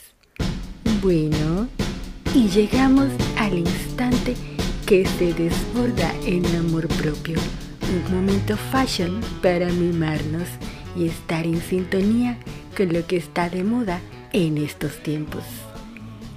Bueno, 1.01 1.67
y 2.33 2.47
llegamos 2.47 3.09
al 3.37 3.57
instante 3.57 4.35
que 4.85 5.05
se 5.05 5.33
desborda 5.33 6.13
en 6.25 6.45
amor 6.55 6.87
propio. 6.87 7.39
Un 7.81 8.15
momento 8.15 8.55
fashion 8.55 9.21
para 9.41 9.67
mimarnos 9.67 10.47
y 10.95 11.07
estar 11.07 11.45
en 11.45 11.61
sintonía 11.61 12.39
con 12.76 12.93
lo 12.93 13.05
que 13.07 13.17
está 13.17 13.49
de 13.49 13.63
moda 13.63 14.01
en 14.34 14.57
estos 14.57 15.01
tiempos. 15.01 15.43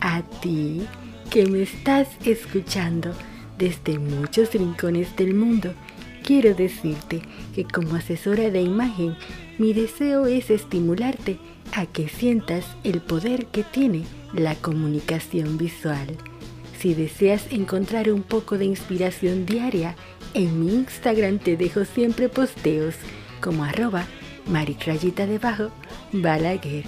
A 0.00 0.22
ti 0.22 0.82
que 1.30 1.46
me 1.46 1.62
estás 1.62 2.08
escuchando 2.24 3.12
desde 3.58 3.98
muchos 3.98 4.52
rincones 4.52 5.14
del 5.16 5.34
mundo, 5.34 5.74
quiero 6.22 6.54
decirte 6.54 7.20
que 7.54 7.64
como 7.64 7.96
asesora 7.96 8.50
de 8.50 8.62
imagen, 8.62 9.16
mi 9.58 9.72
deseo 9.72 10.26
es 10.26 10.50
estimularte 10.50 11.38
a 11.74 11.86
que 11.86 12.08
sientas 12.08 12.64
el 12.84 13.00
poder 13.00 13.46
que 13.46 13.64
tiene 13.64 14.04
la 14.32 14.54
comunicación 14.54 15.58
visual. 15.58 16.06
Si 16.78 16.94
deseas 16.94 17.46
encontrar 17.50 18.10
un 18.10 18.22
poco 18.22 18.56
de 18.56 18.64
inspiración 18.64 19.44
diaria, 19.44 19.96
en 20.34 20.64
mi 20.64 20.74
Instagram 20.74 21.38
te 21.38 21.56
dejo 21.56 21.84
siempre 21.84 22.28
posteos 22.28 22.94
como 23.40 23.64
arroba 23.64 24.06
maritrayita 24.48 25.26
debajo 25.26 25.70
balaguer. 26.12 26.84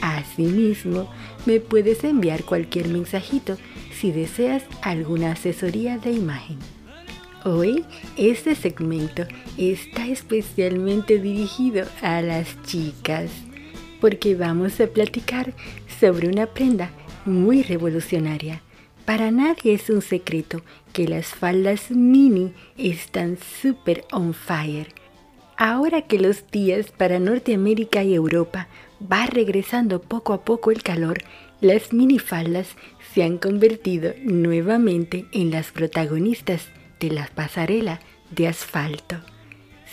Asimismo, 0.00 1.08
me 1.46 1.60
puedes 1.60 2.02
enviar 2.04 2.44
cualquier 2.44 2.88
mensajito 2.88 3.56
si 3.92 4.10
deseas 4.10 4.64
alguna 4.82 5.32
asesoría 5.32 5.98
de 5.98 6.12
imagen. 6.12 6.58
Hoy 7.44 7.84
este 8.16 8.54
segmento 8.54 9.24
está 9.56 10.06
especialmente 10.06 11.18
dirigido 11.18 11.86
a 12.00 12.22
las 12.22 12.60
chicas 12.62 13.30
porque 14.00 14.34
vamos 14.34 14.80
a 14.80 14.86
platicar 14.86 15.52
sobre 16.00 16.28
una 16.28 16.46
prenda 16.46 16.90
muy 17.24 17.62
revolucionaria. 17.62 18.62
Para 19.04 19.30
nadie 19.30 19.74
es 19.74 19.90
un 19.90 20.02
secreto 20.02 20.62
que 20.92 21.08
las 21.08 21.26
faldas 21.26 21.90
mini 21.90 22.52
están 22.76 23.38
super 23.60 24.04
on 24.12 24.34
fire. 24.34 25.01
Ahora 25.64 26.02
que 26.02 26.18
los 26.18 26.50
días 26.50 26.90
para 26.90 27.20
Norteamérica 27.20 28.02
y 28.02 28.14
Europa 28.14 28.66
va 29.00 29.26
regresando 29.26 30.02
poco 30.02 30.32
a 30.32 30.44
poco 30.44 30.72
el 30.72 30.82
calor, 30.82 31.18
las 31.60 31.92
minifaldas 31.92 32.66
se 33.14 33.22
han 33.22 33.38
convertido 33.38 34.12
nuevamente 34.24 35.24
en 35.30 35.52
las 35.52 35.70
protagonistas 35.70 36.66
de 36.98 37.12
la 37.12 37.30
pasarela 37.32 38.00
de 38.32 38.48
asfalto. 38.48 39.20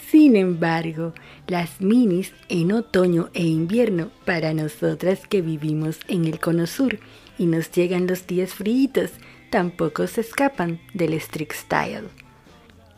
Sin 0.09 0.35
embargo, 0.35 1.13
las 1.45 1.79
minis 1.79 2.33
en 2.47 2.71
otoño 2.71 3.29
e 3.35 3.45
invierno 3.45 4.09
para 4.25 4.55
nosotras 4.55 5.27
que 5.27 5.43
vivimos 5.43 5.99
en 6.07 6.25
el 6.25 6.39
cono 6.39 6.65
sur 6.65 6.97
y 7.37 7.45
nos 7.45 7.71
llegan 7.71 8.07
los 8.07 8.25
días 8.25 8.55
fríos 8.55 9.11
tampoco 9.51 10.07
se 10.07 10.21
escapan 10.21 10.79
del 10.95 11.13
street 11.13 11.51
style. 11.53 12.09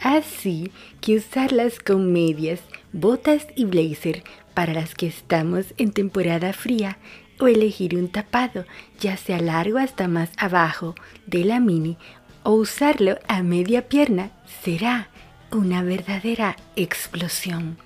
Así 0.02 0.72
que 1.00 1.16
usarlas 1.16 1.80
con 1.80 2.12
medias, 2.12 2.60
botas 2.92 3.46
y 3.56 3.66
blazer 3.66 4.24
para 4.56 4.74
las 4.74 4.96
que 4.96 5.08
estamos 5.08 5.74
en 5.78 5.92
temporada 5.92 6.54
fría 6.54 6.98
o 7.40 7.48
elegir 7.48 7.96
un 7.96 8.10
tapado, 8.10 8.66
ya 9.00 9.16
sea 9.16 9.40
largo 9.40 9.78
hasta 9.78 10.08
más 10.08 10.32
abajo 10.38 10.96
de 11.28 11.46
la 11.46 11.60
mini 11.60 11.98
o 12.44 12.54
usarlo 12.54 13.20
a 13.28 13.44
media 13.44 13.88
pierna, 13.88 14.32
será 14.64 15.10
una 15.52 15.84
verdadera 15.84 16.56
explosión. 16.76 17.78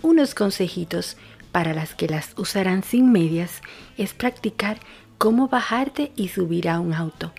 Unos 0.00 0.34
consejitos 0.34 1.18
para 1.52 1.74
las 1.74 1.94
que 1.94 2.08
las 2.08 2.32
usarán 2.38 2.82
sin 2.82 3.12
medias 3.12 3.60
es 3.98 4.14
practicar 4.14 4.78
cómo 5.18 5.48
bajarte 5.48 6.12
y 6.16 6.28
subir 6.28 6.68
a 6.70 6.80
un 6.80 6.94
auto. 6.94 7.32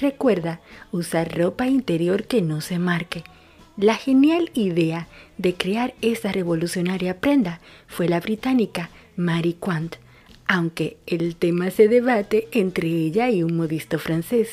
Recuerda 0.00 0.60
usar 0.92 1.36
ropa 1.36 1.66
interior 1.66 2.24
que 2.24 2.42
no 2.42 2.60
se 2.60 2.78
marque. 2.78 3.24
La 3.76 3.94
genial 3.94 4.50
idea 4.54 5.06
de 5.36 5.54
crear 5.54 5.92
esa 6.00 6.32
revolucionaria 6.32 7.20
prenda 7.20 7.60
fue 7.86 8.08
la 8.08 8.20
británica 8.20 8.88
Marie 9.16 9.56
Quant, 9.60 9.96
aunque 10.46 10.96
el 11.06 11.36
tema 11.36 11.70
se 11.70 11.86
debate 11.86 12.48
entre 12.52 12.88
ella 12.88 13.28
y 13.28 13.42
un 13.42 13.54
modisto 13.54 13.98
francés. 13.98 14.48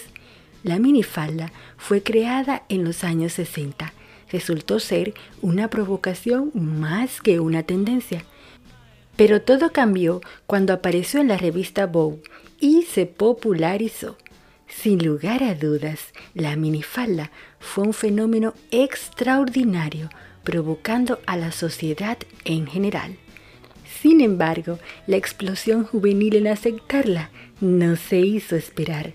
La 0.64 0.78
minifalda 0.78 1.54
fue 1.78 2.04
creada 2.04 2.64
en 2.68 2.84
los 2.84 3.06
años 3.06 3.32
60. 3.34 3.94
Resultó 4.30 4.82
ser 4.82 5.14
una 5.42 5.70
provocación 5.70 6.52
más 6.54 7.22
que 7.22 7.40
una 7.40 7.64
tendencia. 7.64 8.26
Pero 9.16 9.42
todo 9.42 9.72
cambió 9.72 10.20
cuando 10.48 10.74
apareció 10.74 11.22
en 11.22 11.30
la 11.30 11.38
revista 11.38 11.86
Vogue 11.86 12.22
y 12.60 12.82
se 12.82 13.06
popularizó. 13.06 14.18
Sin 14.68 15.04
lugar 15.06 15.44
a 15.44 15.56
dudas, 15.56 16.00
la 16.34 16.56
minifalda 16.56 17.32
fue 17.60 17.86
un 17.86 17.94
fenómeno 17.94 18.54
extraordinario, 18.72 20.10
provocando 20.44 21.20
a 21.26 21.38
la 21.38 21.52
sociedad 21.52 22.18
en 22.46 22.68
general. 22.68 23.18
Sin 24.02 24.20
embargo, 24.20 24.80
la 25.08 25.16
explosión 25.16 25.86
juvenil 25.86 26.36
en 26.36 26.48
aceptarla 26.48 27.30
no 27.62 27.96
se 27.96 28.20
hizo 28.20 28.56
esperar. 28.56 29.14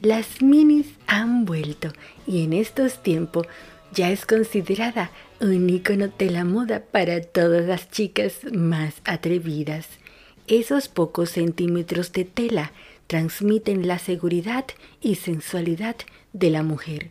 Las 0.00 0.40
minis 0.40 0.86
han 1.06 1.44
vuelto 1.44 1.92
y 2.26 2.44
en 2.44 2.52
estos 2.52 3.02
tiempos 3.02 3.46
ya 3.92 4.10
es 4.10 4.24
considerada 4.24 5.10
un 5.40 5.68
icono 5.68 6.08
de 6.16 6.30
la 6.30 6.44
moda 6.44 6.84
para 6.90 7.20
todas 7.20 7.66
las 7.66 7.90
chicas 7.90 8.38
más 8.52 8.94
atrevidas. 9.04 9.88
Esos 10.46 10.88
pocos 10.88 11.30
centímetros 11.30 12.12
de 12.12 12.24
tela 12.24 12.72
transmiten 13.10 13.88
la 13.88 13.98
seguridad 13.98 14.66
y 15.02 15.16
sensualidad 15.16 15.96
de 16.32 16.48
la 16.48 16.62
mujer. 16.62 17.10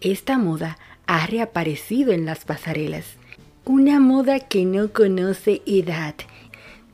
Esta 0.00 0.38
moda 0.38 0.78
ha 1.06 1.26
reaparecido 1.26 2.14
en 2.14 2.24
las 2.24 2.46
pasarelas. 2.46 3.04
Una 3.66 4.00
moda 4.00 4.40
que 4.40 4.64
no 4.64 4.90
conoce 4.90 5.60
edad. 5.66 6.14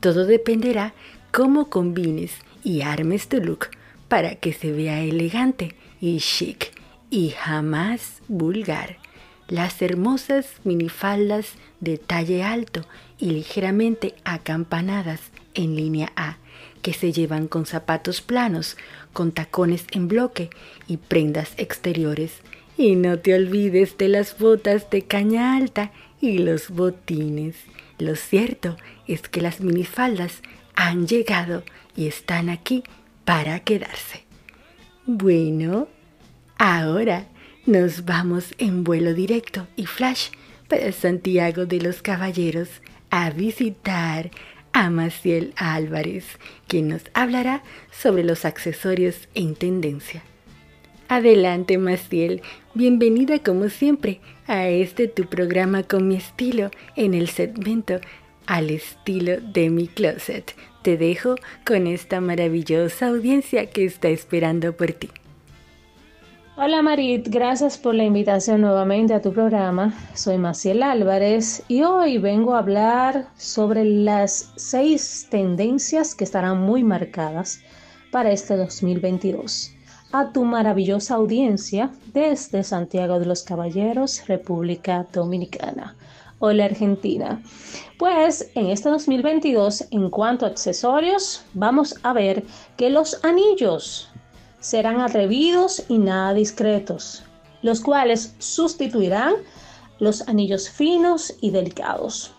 Todo 0.00 0.26
dependerá 0.26 0.94
cómo 1.30 1.70
combines 1.70 2.32
y 2.64 2.80
armes 2.80 3.28
tu 3.28 3.36
look 3.36 3.68
para 4.08 4.34
que 4.34 4.52
se 4.52 4.72
vea 4.72 5.00
elegante 5.00 5.76
y 6.00 6.18
chic 6.18 6.72
y 7.08 7.28
jamás 7.30 8.20
vulgar. 8.26 8.98
Las 9.46 9.80
hermosas 9.80 10.48
minifaldas 10.64 11.52
de 11.78 11.98
talle 11.98 12.42
alto 12.42 12.84
y 13.16 13.30
ligeramente 13.30 14.16
acampanadas 14.24 15.20
en 15.54 15.76
línea 15.76 16.10
A, 16.16 16.38
que 16.82 16.92
se 16.92 17.12
llevan 17.12 17.48
con 17.48 17.66
zapatos 17.66 18.20
planos, 18.20 18.76
con 19.12 19.32
tacones 19.32 19.84
en 19.92 20.08
bloque 20.08 20.50
y 20.86 20.96
prendas 20.96 21.52
exteriores. 21.56 22.40
Y 22.76 22.96
no 22.96 23.18
te 23.18 23.34
olvides 23.34 23.98
de 23.98 24.08
las 24.08 24.38
botas 24.38 24.88
de 24.90 25.02
caña 25.02 25.56
alta 25.56 25.92
y 26.20 26.38
los 26.38 26.70
botines. 26.70 27.56
Lo 27.98 28.16
cierto 28.16 28.76
es 29.06 29.22
que 29.28 29.42
las 29.42 29.60
minifaldas 29.60 30.42
han 30.74 31.06
llegado 31.06 31.62
y 31.96 32.06
están 32.06 32.48
aquí 32.48 32.82
para 33.24 33.60
quedarse. 33.60 34.24
Bueno, 35.06 35.88
ahora 36.56 37.26
nos 37.66 38.04
vamos 38.04 38.54
en 38.58 38.84
vuelo 38.84 39.12
directo 39.12 39.66
y 39.76 39.86
flash 39.86 40.28
para 40.68 40.92
Santiago 40.92 41.66
de 41.66 41.80
los 41.80 42.00
Caballeros 42.00 42.68
a 43.10 43.30
visitar 43.30 44.30
a 44.72 44.90
Maciel 44.90 45.52
Álvarez, 45.56 46.26
quien 46.66 46.88
nos 46.88 47.02
hablará 47.14 47.62
sobre 47.90 48.24
los 48.24 48.44
accesorios 48.44 49.28
en 49.34 49.54
tendencia. 49.54 50.22
Adelante 51.08 51.76
Maciel, 51.78 52.42
bienvenida 52.74 53.40
como 53.40 53.68
siempre 53.68 54.20
a 54.46 54.68
este 54.68 55.08
tu 55.08 55.26
programa 55.26 55.82
con 55.82 56.06
mi 56.06 56.16
estilo 56.16 56.70
en 56.96 57.14
el 57.14 57.28
segmento 57.28 58.00
al 58.46 58.70
estilo 58.70 59.40
de 59.40 59.70
mi 59.70 59.88
closet. 59.88 60.54
Te 60.82 60.96
dejo 60.96 61.34
con 61.66 61.86
esta 61.86 62.20
maravillosa 62.20 63.08
audiencia 63.08 63.66
que 63.66 63.84
está 63.84 64.08
esperando 64.08 64.76
por 64.76 64.92
ti. 64.92 65.08
Hola 66.62 66.82
Marit, 66.82 67.26
gracias 67.28 67.78
por 67.78 67.94
la 67.94 68.04
invitación 68.04 68.60
nuevamente 68.60 69.14
a 69.14 69.22
tu 69.22 69.32
programa. 69.32 69.94
Soy 70.12 70.36
Maciel 70.36 70.82
Álvarez 70.82 71.62
y 71.68 71.84
hoy 71.84 72.18
vengo 72.18 72.54
a 72.54 72.58
hablar 72.58 73.28
sobre 73.38 73.82
las 73.82 74.52
seis 74.56 75.26
tendencias 75.30 76.14
que 76.14 76.24
estarán 76.24 76.60
muy 76.60 76.84
marcadas 76.84 77.62
para 78.12 78.30
este 78.30 78.58
2022. 78.58 79.72
A 80.12 80.34
tu 80.34 80.44
maravillosa 80.44 81.14
audiencia 81.14 81.92
desde 82.12 82.62
Santiago 82.62 83.18
de 83.18 83.24
los 83.24 83.42
Caballeros, 83.42 84.28
República 84.28 85.06
Dominicana. 85.14 85.96
Hola 86.40 86.66
Argentina. 86.66 87.42
Pues 87.98 88.50
en 88.54 88.66
este 88.66 88.90
2022, 88.90 89.86
en 89.92 90.10
cuanto 90.10 90.44
a 90.44 90.50
accesorios, 90.50 91.42
vamos 91.54 91.94
a 92.02 92.12
ver 92.12 92.44
que 92.76 92.90
los 92.90 93.24
anillos 93.24 94.09
serán 94.60 95.00
atrevidos 95.00 95.84
y 95.88 95.98
nada 95.98 96.34
discretos, 96.34 97.24
los 97.62 97.80
cuales 97.80 98.34
sustituirán 98.38 99.34
los 99.98 100.26
anillos 100.28 100.70
finos 100.70 101.34
y 101.40 101.50
delicados. 101.50 102.32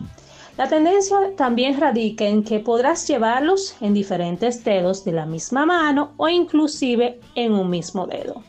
La 0.56 0.68
tendencia 0.68 1.16
también 1.36 1.80
radica 1.80 2.26
en 2.26 2.44
que 2.44 2.60
podrás 2.60 3.06
llevarlos 3.08 3.74
en 3.80 3.94
diferentes 3.94 4.62
dedos 4.62 5.04
de 5.04 5.12
la 5.12 5.26
misma 5.26 5.64
mano 5.64 6.12
o 6.18 6.28
inclusive 6.28 7.20
en 7.34 7.52
un 7.52 7.70
mismo 7.70 8.06
dedo. 8.06 8.42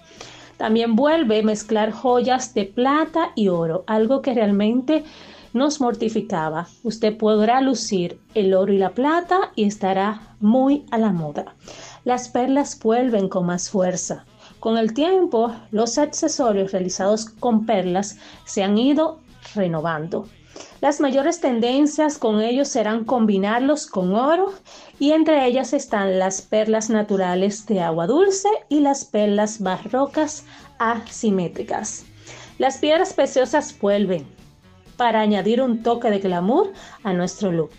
También 0.57 0.95
vuelve 0.95 1.39
a 1.39 1.43
mezclar 1.43 1.91
joyas 1.91 2.53
de 2.53 2.65
plata 2.65 3.32
y 3.36 3.47
oro, 3.47 3.84
algo 3.88 4.21
que 4.21 4.34
realmente 4.34 5.03
nos 5.53 5.80
mortificaba, 5.80 6.67
usted 6.84 7.15
podrá 7.15 7.61
lucir 7.61 8.19
el 8.34 8.53
oro 8.53 8.74
y 8.74 8.78
la 8.80 8.89
plata 8.89 9.51
y 9.55 9.65
estará 9.65 10.36
muy 10.39 10.86
a 10.89 10.97
la 10.97 11.11
moda. 11.11 11.55
Las 12.06 12.28
perlas 12.28 12.78
vuelven 12.80 13.30
con 13.30 13.45
más 13.45 13.70
fuerza. 13.70 14.26
Con 14.60 14.78
el 14.78 14.93
tiempo, 14.93 15.54
los 15.72 15.97
accesorios 15.97 16.72
realizados 16.72 17.26
con 17.26 17.66
perlas 17.66 18.18
se 18.45 18.64
han 18.64 18.78
ido 18.78 19.20
renovando. 19.56 20.28
Las 20.82 20.99
mayores 20.99 21.39
tendencias 21.39 22.18
con 22.18 22.41
ellos 22.41 22.68
serán 22.68 23.06
combinarlos 23.06 23.88
con 23.88 24.14
oro 24.14 24.54
y 24.99 25.12
entre 25.12 25.45
ellas 25.45 25.72
están 25.72 26.20
las 26.20 26.41
perlas 26.41 26.89
naturales 26.89 27.66
de 27.68 27.80
agua 27.80 28.06
dulce 28.06 28.49
y 28.68 28.82
las 28.82 29.06
perlas 29.06 29.62
barrocas 29.62 30.45
asimétricas. 30.80 32.06
Las 32.58 32.78
piedras 32.78 33.14
preciosas 33.14 33.78
vuelven 33.80 34.28
para 34.97 35.22
añadir 35.22 35.62
un 35.62 35.82
toque 35.82 36.10
de 36.10 36.20
glamour 36.20 36.74
a 37.04 37.14
nuestro 37.14 37.51
look. 37.51 37.72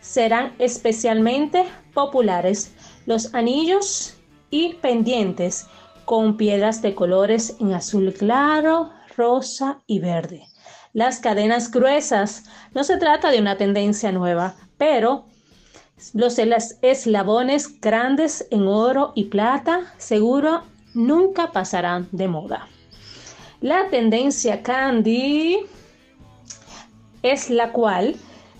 Serán 0.00 0.52
especialmente 0.58 1.64
populares 1.94 2.74
los 3.06 3.34
anillos 3.34 4.14
y 4.50 4.74
pendientes 4.74 5.66
con 6.04 6.36
piedras 6.36 6.82
de 6.82 6.94
colores 6.94 7.56
en 7.60 7.74
azul 7.74 8.12
claro, 8.12 8.90
rosa 9.16 9.80
y 9.86 9.98
verde. 10.00 10.46
Las 10.92 11.20
cadenas 11.20 11.70
gruesas 11.70 12.44
no 12.74 12.84
se 12.84 12.98
trata 12.98 13.30
de 13.30 13.40
una 13.40 13.56
tendencia 13.56 14.12
nueva, 14.12 14.54
pero 14.76 15.24
los 16.14 16.38
eslabones 16.38 17.80
grandes 17.80 18.46
en 18.50 18.66
oro 18.66 19.12
y 19.14 19.24
plata 19.24 19.94
seguro 19.96 20.64
nunca 20.94 21.52
pasarán 21.52 22.08
de 22.12 22.28
moda. 22.28 22.68
La 23.60 23.88
tendencia 23.88 24.62
candy 24.62 25.60
es 27.22 27.48
la 27.48 27.70
cual 27.72 28.16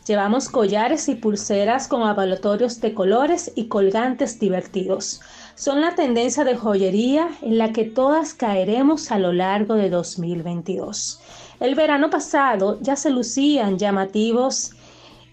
llevamos 0.07 0.49
collares 0.49 1.09
y 1.09 1.15
pulseras 1.15 1.89
con 1.89 2.03
avalatorios 2.03 2.81
de 2.81 2.95
colores 2.95 3.53
y 3.55 3.69
colgantes 3.69 4.39
divertidos. 4.41 5.21
Son 5.55 5.81
la 5.81 5.95
tendencia 5.95 6.45
de 6.45 6.57
joyería 6.57 7.29
en 7.43 7.59
la 7.59 7.73
que 7.73 7.85
todas 7.85 8.35
caeremos 8.35 9.13
a 9.13 9.19
lo 9.19 9.33
largo 9.33 9.75
de 9.75 9.91
2022. 9.91 11.21
El 11.61 11.75
verano 11.75 12.11
pasado 12.11 12.79
ya 12.81 12.97
se 12.97 13.11
lucían 13.11 13.79
llamativos 13.79 14.73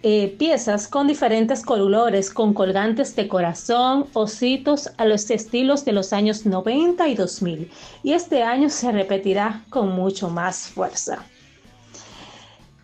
eh, 0.02 0.34
piezas 0.38 0.88
con 0.88 1.08
diferentes 1.08 1.62
colores, 1.62 2.30
con 2.30 2.54
colgantes 2.54 3.18
de 3.18 3.28
corazón, 3.28 4.08
ositos 4.14 4.92
a 4.98 5.04
los 5.04 5.30
estilos 5.30 5.84
de 5.84 5.92
los 5.92 6.14
años 6.14 6.46
90 6.46 7.06
y 7.10 7.16
2000. 7.16 7.70
Y 8.04 8.14
este 8.14 8.44
año 8.44 8.70
se 8.70 8.94
repetirá 8.94 9.66
con 9.70 9.90
mucho 9.90 10.30
más 10.30 10.70
fuerza. 10.70 11.26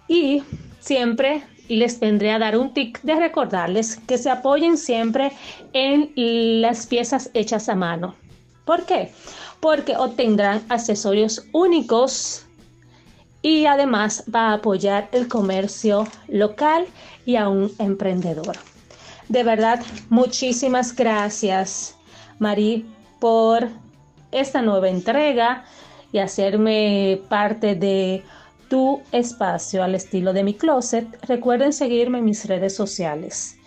Y 0.10 0.44
siempre 0.82 1.44
les 1.70 2.00
vendré 2.00 2.32
a 2.32 2.40
dar 2.40 2.58
un 2.58 2.74
tic 2.74 3.02
de 3.02 3.16
recordarles 3.16 3.98
que 4.08 4.18
se 4.18 4.30
apoyen 4.30 4.78
siempre 4.78 5.32
en 5.74 6.12
las 6.62 6.86
piezas 6.86 7.30
hechas 7.34 7.70
a 7.70 7.76
mano. 7.76 8.16
¿Por 8.66 8.86
qué? 8.86 9.12
Porque 9.60 9.96
obtendrán 9.96 10.64
accesorios 10.70 11.46
únicos 11.52 12.46
y 13.42 13.66
además 13.68 14.24
va 14.34 14.50
a 14.50 14.54
apoyar 14.54 15.08
el 15.12 15.28
comercio 15.28 16.08
local 16.28 16.88
y 17.26 17.36
a 17.36 17.48
un 17.48 17.72
emprendedor. 17.80 18.58
De 19.30 19.44
verdad, 19.44 19.84
muchísimas 20.10 20.96
gracias, 20.96 21.96
Marí, 22.40 22.86
por 23.20 23.70
esta 24.32 24.62
nueva 24.62 24.90
entrega 24.90 25.66
y 26.12 26.20
hacerme 26.20 27.22
parte 27.30 27.76
de 27.76 28.24
tu 28.68 29.02
espacio 29.12 29.84
al 29.84 29.96
estilo 29.96 30.34
de 30.34 30.44
mi 30.44 30.54
closet. 30.54 31.08
Recuerden 31.28 31.74
seguirme 31.74 32.20
en 32.20 32.26
mis 32.26 32.46
redes 32.46 32.76
sociales. 32.76 33.58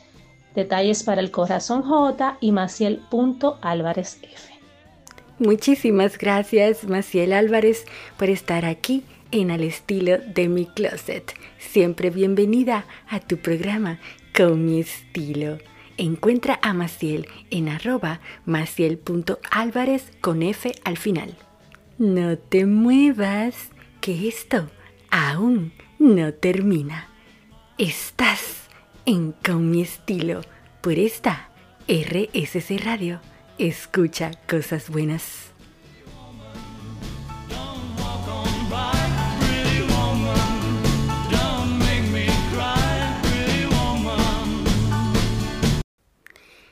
Detalles 0.55 1.03
para 1.03 1.21
el 1.21 1.31
corazón 1.31 1.83
J 1.83 2.39
y 2.41 2.53
Maciel.álvarez 2.53 4.19
F. 4.23 4.53
Muchísimas 5.39 6.19
gracias, 6.19 6.85
Maciel 6.85 7.33
Álvarez, 7.33 7.85
por 8.17 8.29
estar 8.29 8.65
aquí 8.65 9.05
en 9.31 9.51
al 9.51 9.63
estilo 9.63 10.19
de 10.19 10.49
mi 10.49 10.67
closet. 10.67 11.33
Siempre 11.59 12.11
bienvenida 12.11 12.87
a 13.09 13.21
tu 13.21 13.37
programa 13.37 14.01
con 14.37 14.65
mi 14.65 14.81
estilo. 14.81 15.59
Encuentra 15.97 16.59
a 16.63 16.73
Maciel 16.73 17.27
en 17.51 17.69
arroba 17.69 18.21
maciel.álvarez 18.47 20.11
con 20.21 20.43
F 20.43 20.73
al 20.85 20.97
final. 20.97 21.37
No 21.99 22.39
te 22.39 22.67
muevas, 22.67 23.71
que 24.01 24.29
esto 24.29 24.69
aún 25.11 25.73
no 25.99 26.33
termina. 26.35 27.09
Estás 27.79 28.69
en 29.07 29.33
Con 29.33 29.71
mi 29.71 29.83
estilo 29.83 30.43
por 30.81 30.95
esta 30.95 31.49
RSC 31.89 32.79
Radio. 32.85 33.21
Escucha 33.59 34.33
cosas 34.49 34.91
buenas. 34.91 35.53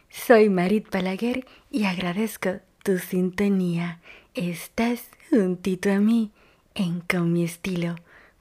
Soy 0.09 0.49
Marit 0.51 0.91
Balaguer 0.91 1.47
y 1.71 1.85
agradezco 1.85 2.59
tu 2.83 2.99
sintonía. 2.99 4.01
Estás 4.35 5.09
juntito 5.31 5.93
a 5.93 6.01
mí 6.01 6.33
en 6.75 7.01
Con 7.01 7.33
mi 7.33 7.45
estilo 7.45 7.95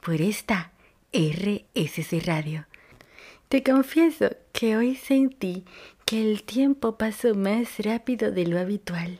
por 0.06 0.22
esta 0.22 0.72
RSC 1.14 2.24
Radio. 2.28 2.68
Te 3.49 3.64
confieso 3.64 4.30
que 4.53 4.78
hoy 4.78 4.95
sentí 4.95 5.66
que 6.06 6.22
el 6.22 6.43
tiempo 6.43 6.95
pasó 6.95 7.34
más 7.34 7.80
rápido 7.80 8.32
de 8.32 8.45
lo 8.45 8.60
habitual. 8.60 9.20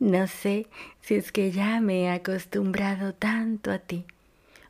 No 0.00 0.26
sé 0.26 0.66
si 1.02 1.14
es 1.14 1.30
que 1.30 1.52
ya 1.52 1.80
me 1.80 2.02
he 2.02 2.10
acostumbrado 2.10 3.14
tanto 3.14 3.70
a 3.70 3.78
ti. 3.78 4.06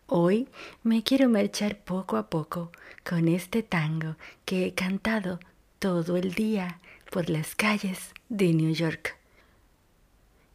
Hoy 0.06 0.48
me 0.82 1.02
quiero 1.02 1.30
marchar 1.30 1.78
poco 1.78 2.18
a 2.18 2.28
poco 2.28 2.70
con 3.02 3.26
este 3.26 3.62
tango 3.62 4.16
que 4.44 4.66
he 4.66 4.74
cantado 4.74 5.40
todo 5.78 6.18
el 6.18 6.34
día 6.34 6.78
por 7.10 7.30
las 7.30 7.54
calles 7.54 8.12
de 8.28 8.52
New 8.52 8.74
York. 8.74 9.16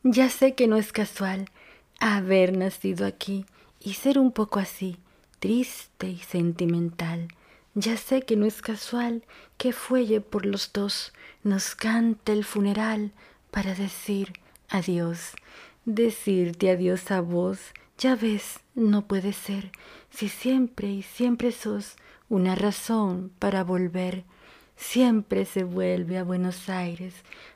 Ya 0.04 0.30
sé 0.30 0.54
que 0.54 0.68
no 0.68 0.78
es 0.78 0.92
casual 0.92 1.50
haber 2.00 2.56
nacido 2.56 3.08
aquí 3.08 3.48
y 3.80 3.94
ser 3.94 4.20
un 4.20 4.32
poco 4.32 4.60
así, 4.60 4.98
triste 5.40 6.10
y 6.10 6.18
sentimental. 6.18 7.28
Ya 7.76 7.98
sé 7.98 8.24
que 8.24 8.36
no 8.36 8.46
es 8.46 8.62
casual 8.62 9.24
que 9.58 9.74
fuelle 9.74 10.22
por 10.22 10.46
los 10.46 10.74
dos 10.74 11.14
nos 11.44 11.76
cante 11.76 12.34
el 12.34 12.44
funeral 12.44 13.12
para 13.52 13.74
decir 13.74 14.34
adiós. 14.70 15.34
Decirte 15.86 16.72
adiós 16.72 17.10
a 17.12 17.22
vos, 17.22 17.60
ya 17.98 18.16
ves, 18.16 18.60
no 18.76 19.08
puede 19.08 19.34
ser, 19.34 19.72
si 20.10 20.30
siempre 20.30 20.90
y 20.90 21.02
siempre 21.02 21.52
sos 21.52 21.96
una 22.28 22.56
razón 22.56 23.32
para 23.40 23.64
volver 23.64 24.26
siempre 24.80 25.46
se 25.46 25.64
vuelve 25.64 26.18
a 26.18 26.24
Buenos 26.24 26.70
Aires 26.70 27.14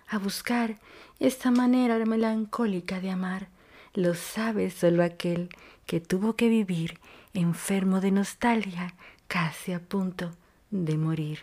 a 0.08 0.20
buscar 0.20 0.78
esta 1.20 1.50
manera 1.52 1.98
melancólica 2.06 3.00
de 3.00 3.10
amar. 3.10 3.48
Lo 3.94 4.14
sabe 4.14 4.70
solo 4.70 5.04
aquel 5.04 5.50
que 5.86 6.00
tuvo 6.00 6.36
que 6.36 6.50
vivir 6.50 7.00
enfermo 7.34 8.02
de 8.02 8.12
nostalgia, 8.12 8.94
casi 9.28 9.74
a 9.74 9.80
punto 9.80 10.32
de 10.70 10.98
morir. 10.98 11.40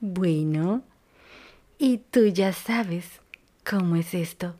Bueno, 0.00 0.82
y 1.78 1.98
tú 1.98 2.26
ya 2.26 2.52
sabes 2.52 3.06
cómo 3.68 3.96
es 3.96 4.14
esto. 4.14 4.54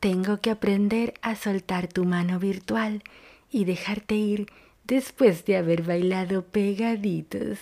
Tengo 0.00 0.40
que 0.40 0.50
aprender 0.50 1.14
a 1.22 1.36
soltar 1.36 1.88
tu 1.88 2.04
mano 2.04 2.38
virtual 2.38 3.02
y 3.50 3.64
dejarte 3.64 4.14
ir 4.14 4.46
después 4.84 5.44
de 5.44 5.56
haber 5.56 5.82
bailado 5.82 6.44
pegaditos, 6.44 7.58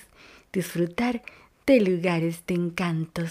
disfrutar 0.53 1.23
de 1.67 1.81
lugares 1.81 2.45
de 2.47 2.55
encantos, 2.55 3.31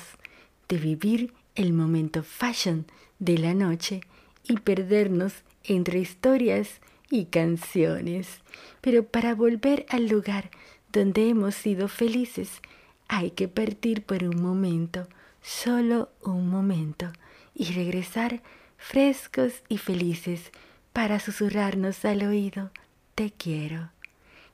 de 0.68 0.78
vivir 0.78 1.34
el 1.56 1.74
momento 1.74 2.24
fashion 2.24 2.86
de 3.20 3.38
la 3.38 3.54
noche 3.54 4.02
y 4.44 4.58
perdernos 4.58 5.44
entre 5.64 6.00
historias 6.00 6.82
y 7.14 7.26
canciones. 7.26 8.42
Pero 8.82 9.06
para 9.06 9.36
volver 9.36 9.86
al 9.90 10.08
lugar 10.08 10.50
donde 10.92 11.30
hemos 11.30 11.54
sido 11.54 11.88
felices, 11.88 12.60
hay 13.08 13.30
que 13.30 13.48
partir 13.48 14.02
por 14.04 14.24
un 14.24 14.42
momento, 14.42 15.08
solo 15.44 16.10
un 16.24 16.50
momento, 16.50 17.14
y 17.54 17.66
regresar 17.66 18.42
frescos 18.78 19.62
y 19.70 19.78
felices 19.78 20.52
para 20.92 21.20
susurrarnos 21.20 22.04
al 22.04 22.24
oído, 22.24 22.72
te 23.14 23.30
quiero. 23.32 23.92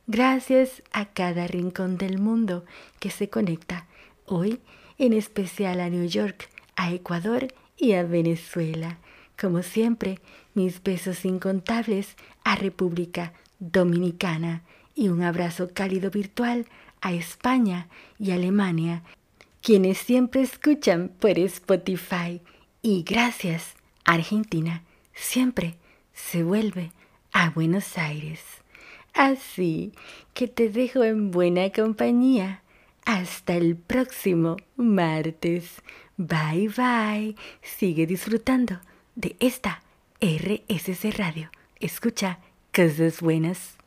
Gracias 0.07 0.83
a 0.91 1.05
cada 1.05 1.47
rincón 1.47 1.97
del 1.97 2.19
mundo 2.19 2.65
que 2.99 3.09
se 3.09 3.29
conecta 3.29 3.87
hoy, 4.25 4.59
en 4.97 5.13
especial 5.13 5.79
a 5.79 5.89
New 5.89 6.07
York, 6.07 6.49
a 6.75 6.91
Ecuador 6.91 7.47
y 7.77 7.93
a 7.93 8.03
Venezuela. 8.03 8.97
Como 9.39 9.63
siempre, 9.63 10.19
mis 10.59 10.83
besos 10.83 11.23
incontables 11.23 12.17
a 12.43 12.57
República 12.57 13.31
Dominicana 13.59 14.63
y 14.93 15.07
un 15.07 15.21
abrazo 15.21 15.69
cálido 15.73 16.11
virtual 16.11 16.65
a 16.99 17.13
España 17.13 17.87
y 18.19 18.31
Alemania, 18.31 19.01
quienes 19.61 19.99
siempre 19.99 20.41
escuchan 20.41 21.11
por 21.17 21.39
Spotify. 21.39 22.41
Y 22.81 23.03
gracias, 23.03 23.75
Argentina, 24.03 24.83
siempre 25.13 25.75
se 26.11 26.43
vuelve 26.43 26.91
a 27.31 27.51
Buenos 27.51 27.97
Aires. 27.97 28.41
Así 29.13 29.93
que 30.33 30.49
te 30.49 30.67
dejo 30.69 31.05
en 31.05 31.31
buena 31.31 31.69
compañía. 31.69 32.63
Hasta 33.05 33.55
el 33.55 33.77
próximo 33.77 34.57
martes. 34.75 35.81
Bye 36.17 36.67
bye. 36.67 37.35
Sigue 37.61 38.05
disfrutando 38.05 38.81
de 39.15 39.37
esta 39.39 39.81
RSC 40.21 41.17
Radio. 41.17 41.49
Escucha 41.79 42.39
cosas 42.73 43.21
buenas. 43.21 43.78